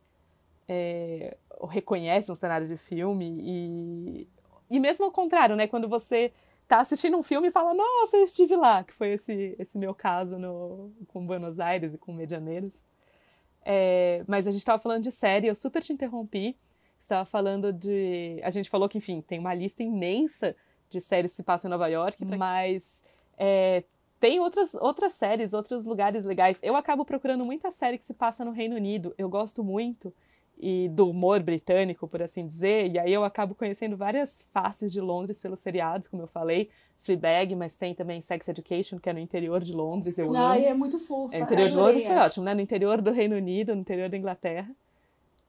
[0.69, 1.37] é,
[1.69, 4.29] reconhece um cenário de filme e,
[4.71, 5.67] e mesmo ao contrário, né?
[5.67, 6.33] Quando você
[6.67, 9.95] tá assistindo um filme e fala, nossa, eu estive lá, que foi esse, esse meu
[9.95, 12.83] caso no, com Buenos Aires e com Medianeiros.
[13.65, 16.57] É, mas a gente estava falando de série, eu super te interrompi.
[16.99, 18.41] Estava falando de.
[18.43, 20.57] A gente falou que, enfim, tem uma lista imensa
[20.89, 22.39] de séries que se passam em Nova York, uhum.
[22.39, 22.83] mas
[23.37, 23.85] é,
[24.19, 26.59] tem outras, outras séries, outros lugares legais.
[26.63, 29.15] Eu acabo procurando muita série que se passa no Reino Unido.
[29.19, 30.15] Eu gosto muito
[30.59, 35.01] e do humor britânico, por assim dizer, e aí eu acabo conhecendo várias faces de
[35.01, 39.19] Londres pelos seriados, como eu falei, Fleabag, mas tem também Sex Education, que é no
[39.19, 40.69] interior de Londres, eu Ai, amo.
[40.69, 41.35] é muito fofo.
[41.35, 42.55] É, no interior de Londres foi ótimo, né?
[42.55, 44.71] No interior do Reino Unido, no interior da Inglaterra.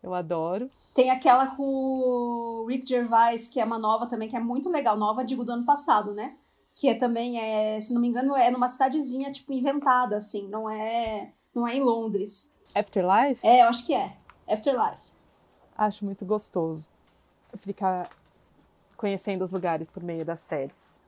[0.04, 0.70] Eu adoro.
[0.94, 4.98] Tem aquela com o Rick Gervais, que é uma nova também, que é muito legal,
[4.98, 6.36] nova, digo, do ano passado, né?
[6.76, 10.70] Que é também, é, se não me engano, é numa cidadezinha, tipo, inventada, assim, não
[10.70, 12.54] é, não é em Londres.
[12.76, 13.40] Afterlife?
[13.42, 14.12] É, eu acho que é.
[14.48, 15.04] Afterlife.
[15.78, 16.88] Acho muito gostoso
[17.58, 18.10] ficar
[18.98, 21.02] conhecendo os lugares por meio das séries.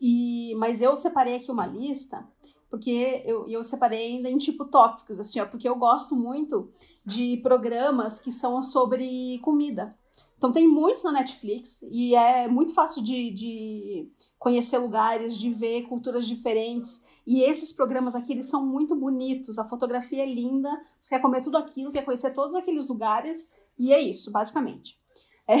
[0.00, 2.26] E, mas eu separei aqui uma lista,
[2.70, 6.72] porque eu, eu separei ainda em tipo tópicos, assim, ó, porque eu gosto muito
[7.04, 9.96] de programas que são sobre comida.
[10.36, 15.82] Então tem muitos na Netflix e é muito fácil de, de conhecer lugares, de ver
[15.82, 17.04] culturas diferentes.
[17.26, 21.42] E esses programas aqui, eles são muito bonitos, a fotografia é linda, você quer comer
[21.42, 25.00] tudo aquilo, quer conhecer todos aqueles lugares, e é isso, basicamente.
[25.44, 25.56] É,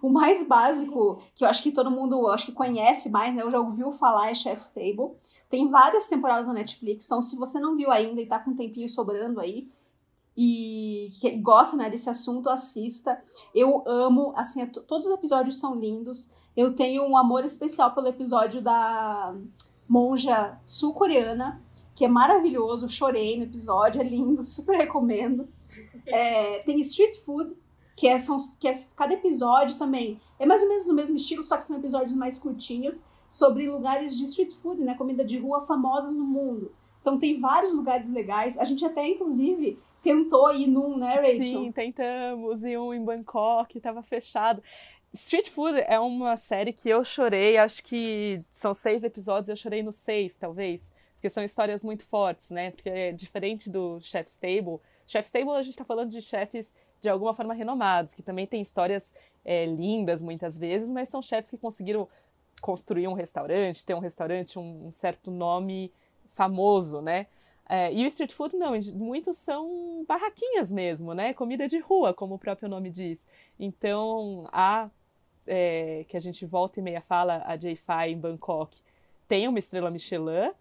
[0.00, 3.42] o mais básico, que eu acho que todo mundo acho que conhece mais, né?
[3.42, 5.16] Eu já ouviu falar, é Chef's Table.
[5.50, 8.56] Tem várias temporadas na Netflix, então se você não viu ainda e tá com um
[8.56, 9.68] tempinho sobrando aí,
[10.40, 13.20] e que gosta né, desse assunto, assista.
[13.52, 16.30] Eu amo, assim, todos os episódios são lindos.
[16.56, 19.34] Eu tenho um amor especial pelo episódio da
[19.88, 21.62] monja sul-coreana,
[21.94, 22.88] que é maravilhoso.
[22.88, 25.48] Chorei no episódio, é lindo, super recomendo.
[26.06, 27.54] É, tem Street Food,
[27.96, 31.42] que é, são, que é cada episódio também é mais ou menos no mesmo estilo,
[31.42, 35.62] só que são episódios mais curtinhos sobre lugares de street food, né, comida de rua
[35.62, 36.72] famosas no mundo.
[37.00, 38.58] Então tem vários lugares legais.
[38.58, 41.46] A gente até inclusive tentou ir num, né, Rachel?
[41.46, 44.62] Sim, tentamos ir um em Bangkok, estava fechado.
[45.12, 49.82] Street Food é uma série que eu chorei, acho que são seis episódios, eu chorei
[49.82, 52.70] no seis, talvez, porque são histórias muito fortes, né?
[52.70, 54.78] Porque é diferente do Chef's Table.
[55.06, 58.60] Chef's Table a gente está falando de chefes de alguma forma renomados, que também têm
[58.60, 59.12] histórias
[59.44, 62.06] é, lindas muitas vezes, mas são chefes que conseguiram
[62.60, 65.90] construir um restaurante, ter um restaurante, um, um certo nome
[66.34, 67.26] famoso, né?
[67.68, 71.34] É, e o street food não, muitos são barraquinhas mesmo, né?
[71.34, 73.18] Comida de rua, como o próprio nome diz.
[73.58, 74.88] Então, a
[75.48, 78.80] é, que a gente volta e meia fala, a J-Fi em Bangkok,
[79.26, 80.52] tem uma estrela Michelin,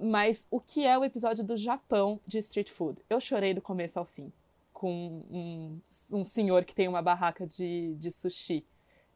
[0.00, 3.00] mas o que é o episódio do Japão de street food?
[3.08, 4.32] Eu chorei do começo ao fim,
[4.72, 5.80] com um,
[6.12, 8.64] um senhor que tem uma barraca de, de sushi.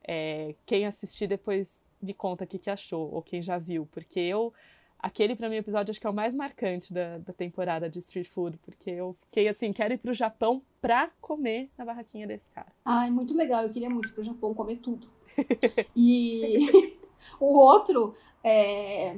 [0.07, 4.21] É, quem assistir depois me conta o que, que achou, ou quem já viu, porque
[4.21, 4.53] eu
[4.99, 8.29] aquele para mim episódio acho que é o mais marcante da, da temporada de Street
[8.29, 12.73] Food, porque eu fiquei assim, quero ir pro Japão pra comer na barraquinha desse cara.
[12.85, 15.09] Ai, muito legal, eu queria muito ir pro Japão comer tudo.
[15.95, 16.97] e
[17.39, 19.17] o outro é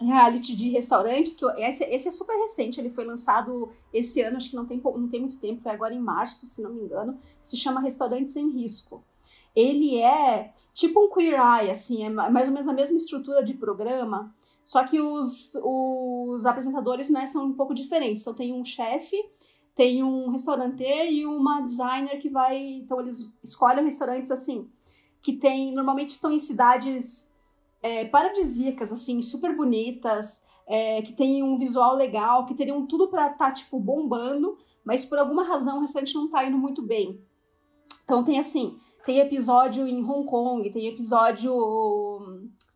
[0.00, 4.36] reality de restaurantes, que eu, esse, esse é super recente, ele foi lançado esse ano,
[4.36, 6.82] acho que não tem, não tem muito tempo, foi agora em março, se não me
[6.82, 9.02] engano, se chama Restaurantes em Risco.
[9.56, 13.54] Ele é tipo um Queer Eye, assim, é mais ou menos a mesma estrutura de
[13.54, 14.32] programa,
[14.68, 18.20] só que os, os apresentadores né, são um pouco diferentes.
[18.20, 19.16] Então tem um chefe,
[19.74, 22.74] tem um restauranteiro e uma designer que vai.
[22.74, 24.68] Então eles escolhem restaurantes assim,
[25.22, 25.72] que tem.
[25.72, 27.34] Normalmente estão em cidades
[27.80, 33.32] é, paradisíacas, assim, super bonitas, é, que tem um visual legal, que teriam tudo para
[33.32, 37.18] estar, tá, tipo, bombando, mas por alguma razão o restaurante não tá indo muito bem.
[38.04, 38.76] Então tem assim,
[39.06, 41.54] tem episódio em Hong Kong, tem episódio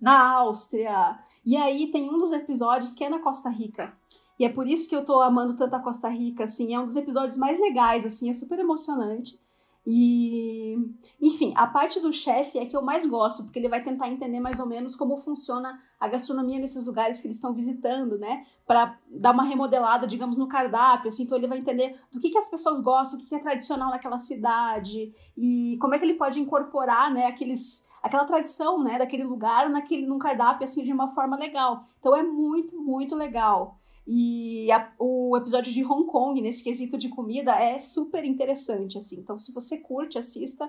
[0.02, 1.16] na Áustria.
[1.46, 3.96] E aí tem um dos episódios que é na Costa Rica.
[4.36, 6.84] E é por isso que eu tô amando tanto a Costa Rica, assim, é um
[6.84, 9.38] dos episódios mais legais, assim, é super emocionante.
[9.86, 10.78] E,
[11.20, 14.38] enfim, a parte do chefe é que eu mais gosto, porque ele vai tentar entender
[14.38, 18.44] mais ou menos como funciona a gastronomia nesses lugares que eles estão visitando, né?
[18.64, 22.38] Para dar uma remodelada, digamos, no cardápio, assim, então ele vai entender do que, que
[22.38, 26.14] as pessoas gostam, o que, que é tradicional naquela cidade e como é que ele
[26.14, 31.08] pode incorporar, né, aqueles aquela tradição, né, daquele lugar naquele num cardápio assim de uma
[31.08, 31.86] forma legal.
[32.00, 33.78] Então é muito, muito legal.
[34.06, 39.20] E a, o episódio de Hong Kong, nesse quesito de comida, é super interessante, assim.
[39.20, 40.68] Então, se você curte, assista,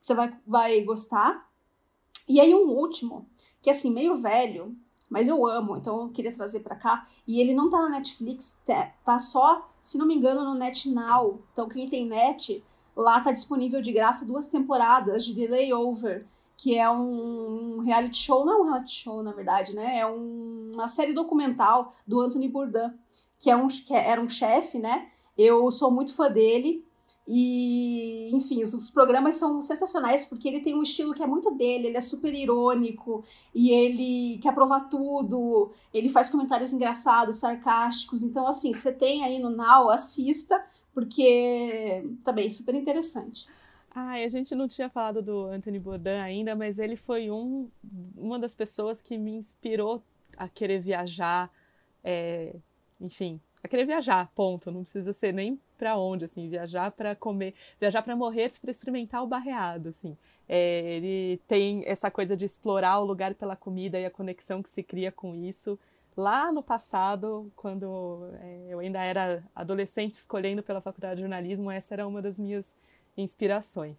[0.00, 1.48] você vai, vai gostar.
[2.28, 3.28] E aí, um último,
[3.62, 4.76] que assim, meio velho,
[5.08, 7.06] mas eu amo, então eu queria trazer para cá.
[7.26, 11.42] E ele não tá na Netflix, tá, tá só, se não me engano, no NetNow.
[11.52, 12.64] Então, quem tem net,
[12.96, 18.44] lá tá disponível de graça duas temporadas de The Layover, que é um reality show,
[18.44, 19.98] não é um reality show, na verdade, né?
[19.98, 22.92] É um, uma série documental do Anthony Bourdain,
[23.38, 25.08] que, é um, que era um chefe, né?
[25.36, 26.84] Eu sou muito fã dele.
[27.26, 31.50] E, enfim, os, os, programas são sensacionais porque ele tem um estilo que é muito
[31.50, 38.22] dele, ele é super irônico e ele quer provar tudo, ele faz comentários engraçados, sarcásticos.
[38.22, 40.62] Então, assim, você tem aí no Now, assista,
[40.92, 43.46] porque também é super interessante.
[43.94, 47.70] Ai, a gente não tinha falado do Anthony Bourdain ainda, mas ele foi um,
[48.16, 50.02] uma das pessoas que me inspirou
[50.36, 51.48] a querer viajar,
[52.02, 52.56] é,
[53.00, 54.72] enfim, a querer viajar, ponto.
[54.72, 59.22] Não precisa ser nem para onde, assim, viajar para comer, viajar para morrer, para experimentar
[59.22, 60.16] o barreado, assim.
[60.48, 64.70] É, ele tem essa coisa de explorar o lugar pela comida e a conexão que
[64.70, 65.78] se cria com isso.
[66.16, 71.94] Lá no passado, quando é, eu ainda era adolescente escolhendo pela faculdade de jornalismo, essa
[71.94, 72.74] era uma das minhas
[73.16, 73.96] inspirações.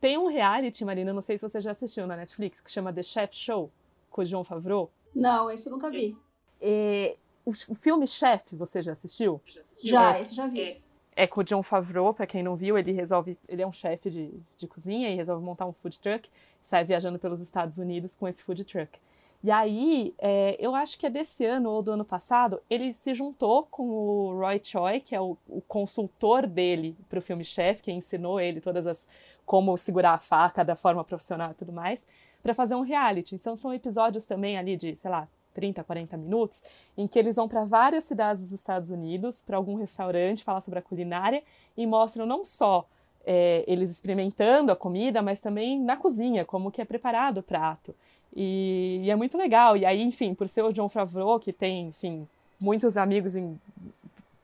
[0.00, 3.02] Tem um reality, Marina, não sei se você já assistiu na Netflix, que chama The
[3.02, 3.70] Chef Show,
[4.10, 4.90] com o João Favreau.
[5.14, 6.16] Não, esse eu nunca vi.
[6.60, 9.40] É, o, o, filme Chef, você já assistiu?
[9.82, 10.60] Já, é, esse já vi.
[10.60, 10.80] É,
[11.16, 14.08] é com o John Favreau, para quem não viu, ele resolve, ele é um chefe
[14.10, 16.30] de, de cozinha e resolve montar um food truck,
[16.62, 18.98] sai viajando pelos Estados Unidos com esse food truck.
[19.42, 23.14] E aí, é, eu acho que é desse ano ou do ano passado, ele se
[23.14, 27.80] juntou com o Roy Choi, que é o, o consultor dele para o filme Chef,
[27.80, 29.06] que ensinou ele todas as
[29.46, 32.06] como segurar a faca da forma profissional e tudo mais,
[32.42, 33.34] para fazer um reality.
[33.34, 36.62] Então são episódios também ali de, sei lá, 30, 40 minutos,
[36.96, 40.80] em que eles vão para várias cidades dos Estados Unidos, para algum restaurante, falar sobre
[40.80, 41.42] a culinária
[41.76, 42.86] e mostram não só
[43.24, 47.94] é, eles experimentando a comida, mas também na cozinha, como que é preparado o prato.
[48.34, 49.76] E, e, é muito legal.
[49.76, 52.26] E aí, enfim, por ser o John Favreau, que tem, enfim,
[52.60, 53.58] muitos amigos em,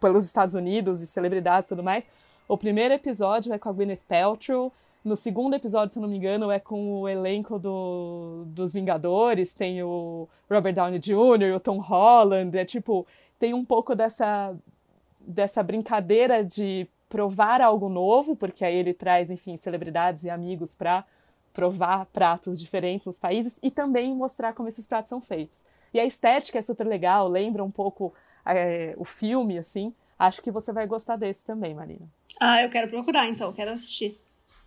[0.01, 2.09] pelos Estados Unidos e celebridades e tudo mais,
[2.49, 4.73] o primeiro episódio é com a Gwyneth Paltrow,
[5.05, 9.83] no segundo episódio, se não me engano, é com o elenco do, dos Vingadores, tem
[9.83, 13.07] o Robert Downey Jr., o Tom Holland, é tipo,
[13.38, 14.57] tem um pouco dessa,
[15.20, 21.05] dessa brincadeira de provar algo novo, porque aí ele traz, enfim, celebridades e amigos para
[21.54, 25.62] provar pratos diferentes nos países e também mostrar como esses pratos são feitos.
[25.94, 28.12] E a estética é super legal, lembra um pouco
[28.44, 29.94] é, o filme, assim.
[30.18, 32.06] Acho que você vai gostar desse também, Marina.
[32.40, 34.18] Ah, eu quero procurar então, quero assistir.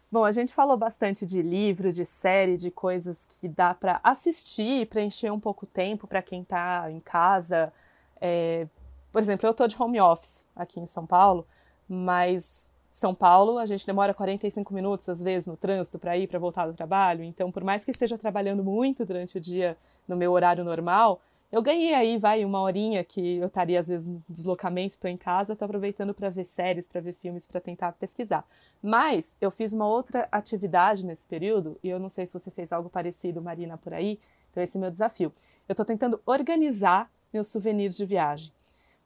[0.10, 4.88] Bom, a gente falou bastante de livro, de série, de coisas que dá para assistir,
[4.88, 7.74] preencher um pouco o tempo para quem está em casa.
[8.22, 8.66] É...
[9.12, 11.46] Por exemplo, eu estou de home office aqui em São Paulo,
[11.90, 16.40] mas São Paulo a gente demora 45 minutos às vezes no trânsito para ir para
[16.40, 17.24] voltar do trabalho.
[17.24, 21.62] Então, por mais que esteja trabalhando muito durante o dia no meu horário normal, eu
[21.62, 25.54] ganhei aí, vai, uma horinha que eu estaria às vezes no deslocamento, estou em casa,
[25.54, 28.44] estou aproveitando para ver séries, para ver filmes, para tentar pesquisar.
[28.82, 32.74] Mas eu fiz uma outra atividade nesse período, e eu não sei se você fez
[32.74, 35.32] algo parecido, Marina, por aí, então esse é o meu desafio.
[35.70, 38.52] Eu estou tentando organizar meus souvenirs de viagem,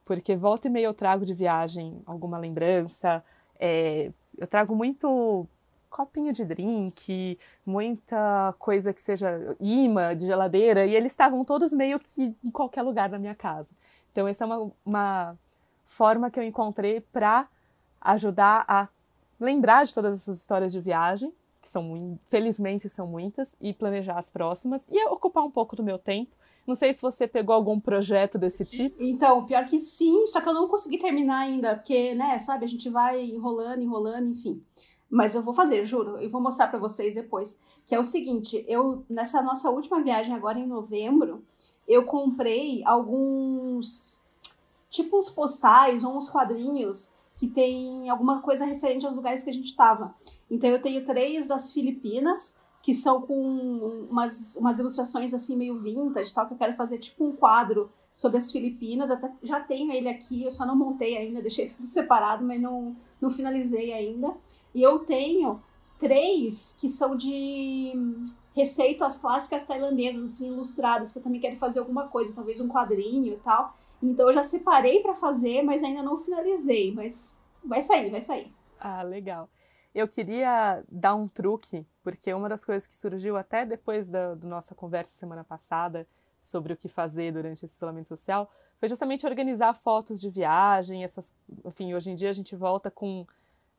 [0.05, 3.21] porque volta e meia eu trago de viagem alguma lembrança,
[3.61, 5.47] é, eu trago muito
[5.89, 11.99] copinho de drink, muita coisa que seja imã de geladeira, e eles estavam todos meio
[11.99, 13.69] que em qualquer lugar da minha casa.
[14.11, 15.37] Então, essa é uma, uma
[15.85, 17.47] forma que eu encontrei para
[17.99, 18.87] ajudar a
[19.39, 24.29] lembrar de todas essas histórias de viagem, que são, felizmente, são muitas, e planejar as
[24.29, 26.31] próximas, e ocupar um pouco do meu tempo.
[26.65, 28.95] Não sei se você pegou algum projeto desse tipo.
[28.99, 32.67] Então, pior que sim, só que eu não consegui terminar ainda, porque, né, sabe, a
[32.67, 34.63] gente vai enrolando, enrolando, enfim.
[35.09, 36.17] Mas eu vou fazer, juro.
[36.17, 37.61] Eu vou mostrar para vocês depois.
[37.85, 41.43] Que é o seguinte, eu nessa nossa última viagem agora em novembro,
[41.85, 44.21] eu comprei alguns
[44.89, 49.53] tipo uns postais ou uns quadrinhos que tem alguma coisa referente aos lugares que a
[49.53, 50.15] gente estava.
[50.49, 56.33] Então eu tenho três das Filipinas, que são com umas, umas ilustrações assim meio vintage,
[56.33, 59.11] tal, que eu quero fazer tipo um quadro sobre as Filipinas.
[59.11, 62.95] Até já tenho ele aqui, eu só não montei ainda, deixei tudo separado, mas não,
[63.19, 64.33] não finalizei ainda.
[64.73, 65.61] E eu tenho
[65.99, 67.93] três que são de
[68.55, 73.33] receitas clássicas tailandesas, assim, ilustradas, que eu também quero fazer alguma coisa, talvez um quadrinho
[73.33, 73.75] e tal.
[74.01, 78.51] Então eu já separei para fazer, mas ainda não finalizei, mas vai sair, vai sair.
[78.79, 79.47] Ah, legal.
[79.93, 84.73] Eu queria dar um truque, porque uma das coisas que surgiu até depois da, nossa
[84.73, 86.07] conversa semana passada,
[86.41, 91.31] sobre o que fazer durante esse isolamento social foi justamente organizar fotos de viagem, essas,
[91.63, 93.27] enfim, hoje em dia a gente volta com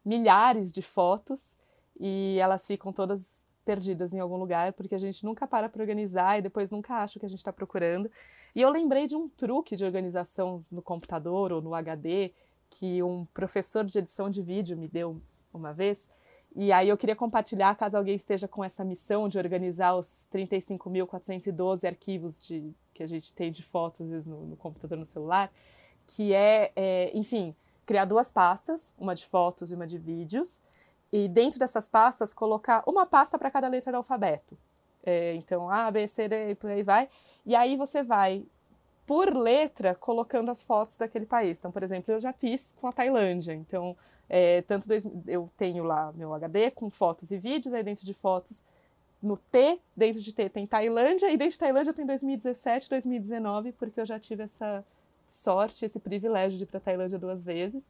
[0.04, 1.56] milhares de fotos
[1.98, 6.38] e elas ficam todas perdidas em algum lugar porque a gente nunca para para organizar
[6.38, 8.08] e depois nunca acha o que a gente está procurando.
[8.54, 12.32] E eu lembrei de um truque de organização no computador ou no HD
[12.70, 15.20] que um professor de edição de vídeo me deu
[15.52, 16.08] uma vez,
[16.54, 21.86] e aí eu queria compartilhar, caso alguém esteja com essa missão de organizar os 35.412
[21.86, 25.50] arquivos de, que a gente tem de fotos, vezes, no, no computador, no celular,
[26.06, 27.54] que é, é, enfim,
[27.86, 30.60] criar duas pastas, uma de fotos e uma de vídeos,
[31.10, 34.56] e dentro dessas pastas colocar uma pasta para cada letra do alfabeto.
[35.04, 37.08] É, então, A, B, C, D, por aí vai.
[37.44, 38.44] E aí você vai,
[39.06, 41.58] por letra, colocando as fotos daquele país.
[41.58, 43.52] Então, por exemplo, eu já fiz com a Tailândia.
[43.52, 43.96] Então,
[44.34, 48.14] é, tanto dois, eu tenho lá meu HD com fotos e vídeos, aí dentro de
[48.14, 48.64] fotos,
[49.22, 54.00] no T, dentro de T tem Tailândia, e dentro de Tailândia tem 2017, 2019, porque
[54.00, 54.82] eu já tive essa
[55.28, 57.84] sorte, esse privilégio de ir para Tailândia duas vezes.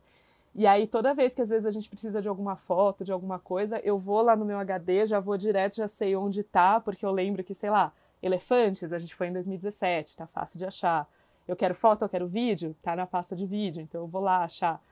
[0.52, 3.38] E aí, toda vez que às vezes a gente precisa de alguma foto, de alguma
[3.38, 7.06] coisa, eu vou lá no meu HD, já vou direto, já sei onde tá, porque
[7.06, 11.08] eu lembro que, sei lá, elefantes, a gente foi em 2017, tá fácil de achar.
[11.46, 14.42] Eu quero foto, eu quero vídeo, tá na pasta de vídeo, então eu vou lá
[14.42, 14.82] achar.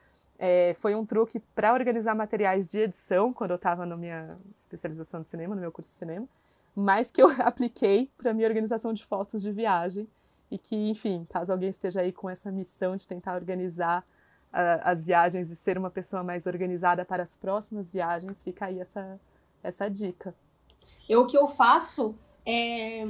[0.43, 5.21] É, foi um truque para organizar materiais de edição quando eu estava na minha especialização
[5.21, 6.27] de cinema, no meu curso de cinema,
[6.75, 10.07] mas que eu apliquei para minha organização de fotos de viagem
[10.49, 14.01] e que, enfim, caso alguém esteja aí com essa missão de tentar organizar
[14.51, 18.79] uh, as viagens e ser uma pessoa mais organizada para as próximas viagens, fica aí
[18.79, 19.19] essa,
[19.61, 20.33] essa dica.
[21.07, 23.05] Eu, o que eu faço é,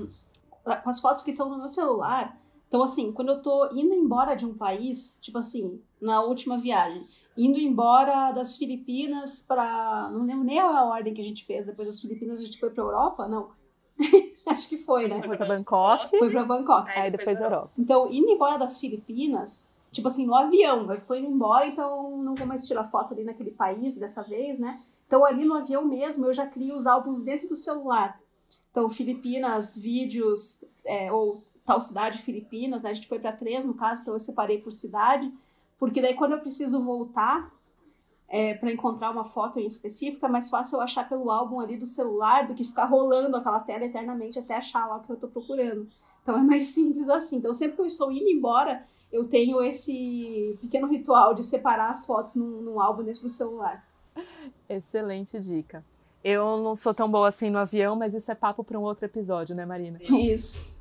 [0.83, 2.37] com as fotos que estão no meu celular,
[2.67, 7.03] então, assim, quando eu tô indo embora de um país, tipo assim, na última viagem,
[7.37, 10.09] indo embora das Filipinas para.
[10.11, 11.67] Não lembro nem a ordem que a gente fez.
[11.67, 13.27] Depois das Filipinas a gente foi para Europa?
[13.27, 13.49] Não.
[14.47, 15.21] Acho que foi, né?
[15.21, 16.17] Foi pra Bangkok.
[16.17, 16.89] Foi pra Bangkok.
[16.89, 17.71] Aí depois Europa.
[17.77, 22.47] Então, indo embora das Filipinas, tipo assim, no avião, tô indo embora, então não vou
[22.47, 24.81] mais tirar foto ali naquele país dessa vez, né?
[25.05, 28.19] Então, ali no avião mesmo, eu já crio os álbuns dentro do celular.
[28.71, 32.89] Então, Filipinas, vídeos, é, ou tal cidade, Filipinas, né?
[32.89, 35.31] A gente foi para três, no caso, então eu separei por cidade,
[35.81, 37.51] porque daí quando eu preciso voltar
[38.29, 41.75] é, para encontrar uma foto em específico, é mais fácil eu achar pelo álbum ali
[41.75, 45.15] do celular do que ficar rolando aquela tela eternamente até achar lá o que eu
[45.15, 45.87] estou procurando.
[46.21, 47.37] Então é mais simples assim.
[47.37, 52.05] Então sempre que eu estou indo embora, eu tenho esse pequeno ritual de separar as
[52.05, 53.83] fotos num, num álbum dentro do celular.
[54.69, 55.83] Excelente dica.
[56.23, 59.03] Eu não sou tão boa assim no avião, mas isso é papo para um outro
[59.03, 59.97] episódio, né, Marina?
[60.03, 60.79] Isso.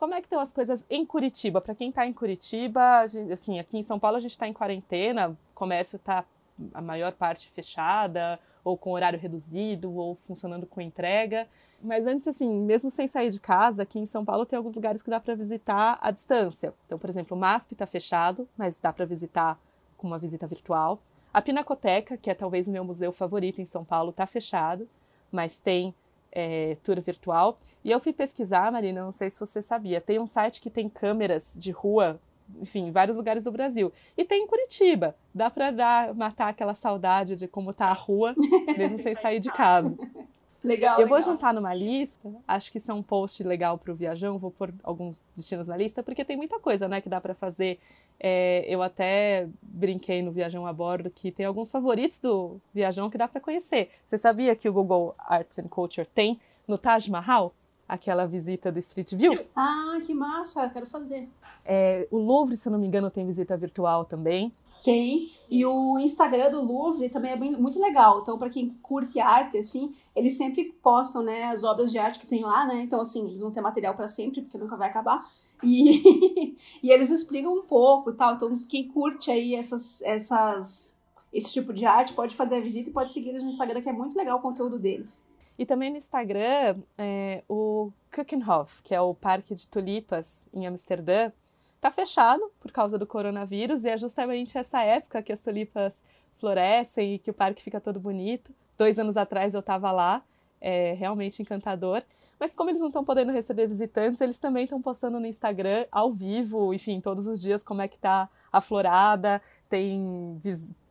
[0.00, 1.60] Como é que estão as coisas em Curitiba?
[1.60, 5.28] Para quem está em Curitiba, assim, aqui em São Paulo a gente está em quarentena,
[5.28, 6.24] o comércio está
[6.72, 11.46] a maior parte fechada, ou com horário reduzido, ou funcionando com entrega.
[11.82, 15.02] Mas antes, assim, mesmo sem sair de casa, aqui em São Paulo tem alguns lugares
[15.02, 16.72] que dá para visitar à distância.
[16.86, 19.60] Então, por exemplo, o MASP está fechado, mas dá para visitar
[19.98, 20.98] com uma visita virtual.
[21.30, 24.88] A Pinacoteca, que é talvez o meu museu favorito em São Paulo, está fechado,
[25.30, 25.94] mas tem
[26.32, 27.58] é, tour virtual.
[27.84, 30.88] E eu fui pesquisar, Marina, não sei se você sabia, tem um site que tem
[30.88, 32.20] câmeras de rua,
[32.60, 33.92] enfim, em vários lugares do Brasil.
[34.16, 35.16] E tem em Curitiba.
[35.34, 38.34] Dá para dar matar aquela saudade de como tá a rua,
[38.76, 39.96] mesmo sem sair de casa.
[40.62, 41.00] Legal.
[41.00, 41.32] Eu vou legal.
[41.32, 44.72] juntar numa lista, acho que isso é um post legal para o viajão, vou pôr
[44.82, 47.78] alguns destinos na lista, porque tem muita coisa, né, que dá para fazer.
[48.22, 53.16] É, eu até brinquei no Viajão a Bordo que tem alguns favoritos do Viajão que
[53.16, 53.90] dá para conhecer.
[54.06, 56.38] Você sabia que o Google Arts and Culture tem
[56.68, 57.54] no Taj Mahal?
[57.88, 59.32] Aquela visita do Street View?
[59.56, 61.26] Ah, que massa, quero fazer.
[61.64, 64.52] É, o Louvre, se eu não me engano, tem visita virtual também.
[64.84, 65.30] Tem.
[65.50, 68.20] E o Instagram do Louvre também é bem, muito legal.
[68.20, 72.26] Então, para quem curte arte, assim, eles sempre postam, né, as obras de arte que
[72.26, 72.82] tem lá, né?
[72.82, 75.24] Então, assim, eles vão ter material para sempre, porque nunca vai acabar.
[75.62, 78.34] E, e eles explicam um pouco e tal.
[78.34, 81.00] Então, quem curte aí essas, essas,
[81.32, 83.88] esse tipo de arte pode fazer a visita e pode seguir eles no Instagram, que
[83.88, 85.26] é muito legal o conteúdo deles.
[85.58, 91.30] E também no Instagram, é, o Keukenhof, que é o parque de tulipas em Amsterdã,
[91.76, 96.02] está fechado por causa do coronavírus e é justamente essa época que as tulipas
[96.38, 98.54] florescem e que o parque fica todo bonito.
[98.80, 100.22] Dois anos atrás eu estava lá,
[100.58, 102.02] é realmente encantador.
[102.38, 106.10] Mas como eles não estão podendo receber visitantes, eles também estão postando no Instagram ao
[106.10, 110.00] vivo, enfim, todos os dias como é que tá a florada, tem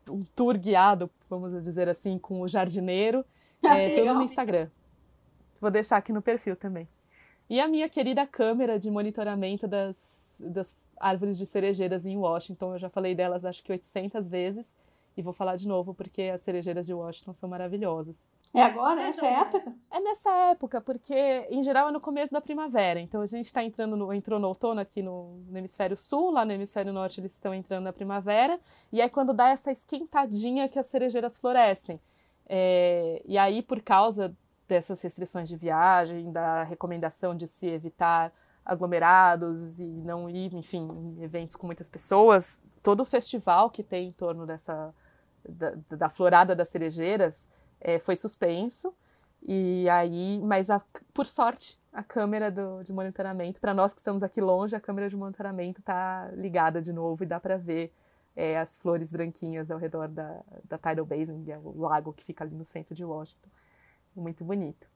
[0.07, 3.25] um tour guiado, vamos dizer assim, com o jardineiro,
[3.67, 4.69] Ah, é, tudo no Instagram.
[5.59, 6.87] Vou deixar aqui no perfil também.
[7.49, 12.79] E a minha querida câmera de monitoramento das, das árvores de cerejeiras em Washington, eu
[12.79, 14.71] já falei delas acho que 800 vezes,
[15.19, 18.25] e vou falar de novo porque as cerejeiras de Washington são maravilhosas.
[18.53, 19.01] É agora?
[19.01, 19.73] Essa é a época?
[19.91, 23.01] É nessa época, porque em geral é no começo da primavera.
[23.01, 26.45] Então a gente está entrando no, entrou no outono aqui no, no hemisfério sul, lá
[26.45, 28.57] no hemisfério norte eles estão entrando na primavera.
[28.93, 31.99] E é quando dá essa esquentadinha que as cerejeiras florescem.
[32.47, 34.33] É, e aí, por causa
[34.69, 38.31] dessas restrições de viagem, da recomendação de se evitar
[38.65, 44.07] aglomerados e não ir, enfim, em eventos com muitas pessoas, todo o festival que tem
[44.07, 44.93] em torno dessa
[45.47, 47.47] da, da florada das cerejeiras
[47.79, 48.93] é, foi suspenso.
[49.41, 50.81] E aí, mas a,
[51.13, 55.09] por sorte, a câmera do, de monitoramento, para nós que estamos aqui longe, a câmera
[55.09, 57.93] de monitoramento está ligada de novo e dá para ver
[58.35, 62.23] é, as flores branquinhas ao redor da, da Tidal Basin, que é o lago que
[62.23, 63.49] fica ali no centro de Washington.
[64.15, 64.87] Muito bonito.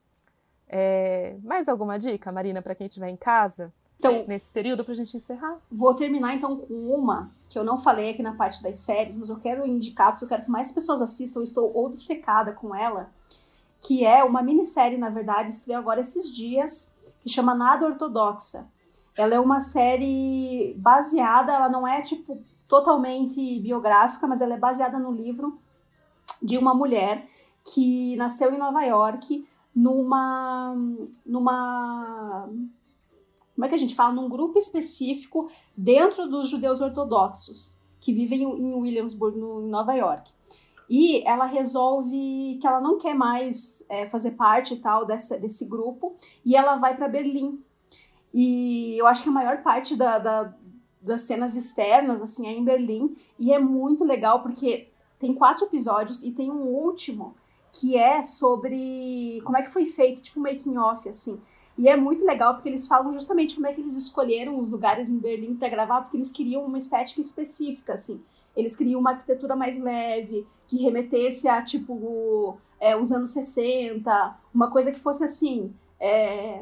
[0.67, 3.71] É, mais alguma dica, Marina, para quem estiver em casa?
[4.09, 5.57] Então, nesse período, para a gente encerrar?
[5.71, 9.29] Vou terminar então com uma que eu não falei aqui na parte das séries, mas
[9.29, 11.39] eu quero indicar porque eu quero que mais pessoas assistam.
[11.39, 13.09] Eu estou obcecada com ela,
[13.81, 18.67] que é uma minissérie, na verdade, estreou agora esses dias, que chama Nada Ortodoxa.
[19.15, 24.97] Ela é uma série baseada, ela não é tipo totalmente biográfica, mas ela é baseada
[24.97, 25.59] no livro
[26.41, 27.27] de uma mulher
[27.73, 30.75] que nasceu em Nova York numa
[31.25, 32.49] numa
[33.63, 34.13] como é que a gente fala?
[34.13, 40.33] Num grupo específico dentro dos judeus ortodoxos que vivem em Williamsburg, no, em Nova York.
[40.89, 46.17] E ela resolve que ela não quer mais é, fazer parte tal dessa, desse grupo
[46.43, 47.63] e ela vai para Berlim.
[48.33, 50.53] E eu acho que a maior parte da, da,
[51.01, 56.21] das cenas externas assim é em Berlim e é muito legal porque tem quatro episódios
[56.21, 57.33] e tem um último
[57.71, 61.41] que é sobre como é que foi feito, tipo making off assim.
[61.77, 65.09] E é muito legal porque eles falam justamente como é que eles escolheram os lugares
[65.09, 68.21] em Berlim para gravar, porque eles queriam uma estética específica, assim.
[68.55, 74.69] Eles queriam uma arquitetura mais leve, que remetesse a, tipo, é, os anos 60, uma
[74.69, 75.73] coisa que fosse assim.
[75.99, 76.61] É,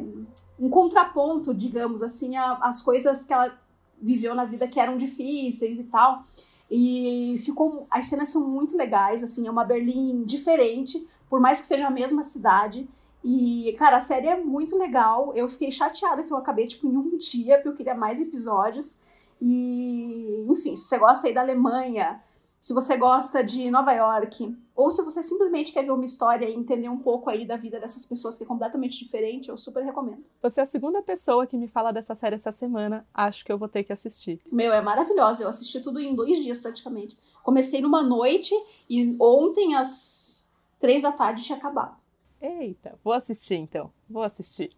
[0.58, 3.54] um contraponto, digamos assim, às coisas que ela
[4.02, 6.22] viveu na vida que eram difíceis e tal.
[6.70, 7.86] E ficou.
[7.92, 11.92] As cenas são muito legais, assim, é uma Berlim diferente, por mais que seja a
[11.92, 12.88] mesma cidade.
[13.24, 15.34] E, cara, a série é muito legal.
[15.36, 19.00] Eu fiquei chateada que eu acabei, tipo, em um dia, porque eu queria mais episódios.
[19.42, 22.22] E, enfim, se você gosta aí da Alemanha,
[22.62, 26.54] se você gosta de Nova York, ou se você simplesmente quer ver uma história e
[26.54, 30.24] entender um pouco aí da vida dessas pessoas que é completamente diferente, eu super recomendo.
[30.44, 33.58] Você é a segunda pessoa que me fala dessa série essa semana, acho que eu
[33.58, 34.40] vou ter que assistir.
[34.52, 37.18] Meu, é maravilhosa, eu assisti tudo em dois dias praticamente.
[37.42, 38.54] Comecei numa noite
[38.88, 40.48] e ontem às
[40.80, 42.01] três da tarde tinha acabado.
[42.42, 44.72] Eita, vou assistir então, vou assistir.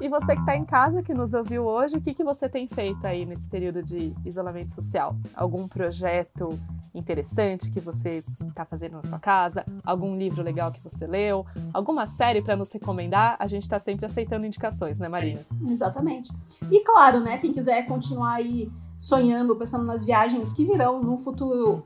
[0.00, 2.66] E você que está em casa, que nos ouviu hoje, o que, que você tem
[2.66, 5.14] feito aí nesse período de isolamento social?
[5.34, 6.58] Algum projeto
[6.94, 9.62] interessante que você está fazendo na sua casa?
[9.84, 11.44] Algum livro legal que você leu?
[11.74, 13.36] Alguma série para nos recomendar?
[13.38, 15.44] A gente está sempre aceitando indicações, né, Marina?
[15.68, 16.32] Exatamente.
[16.70, 21.84] E claro, né, quem quiser continuar aí sonhando, pensando nas viagens que virão num futuro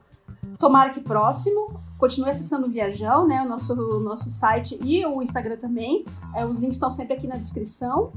[0.58, 1.80] tomara que próximo.
[2.04, 3.40] Continue acessando o Viajão, né?
[3.40, 6.04] O nosso, o nosso site e o Instagram também.
[6.34, 8.12] É, os links estão sempre aqui na descrição.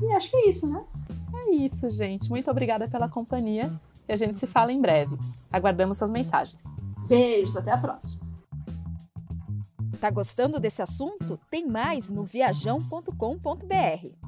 [0.00, 0.82] E acho que é isso, né?
[1.34, 2.30] É isso, gente.
[2.30, 3.70] Muito obrigada pela companhia.
[4.08, 5.14] E a gente se fala em breve.
[5.52, 6.62] Aguardamos suas mensagens.
[7.06, 8.26] Beijos, até a próxima.
[10.00, 11.38] Tá gostando desse assunto?
[11.50, 14.27] Tem mais no viajão.com.br.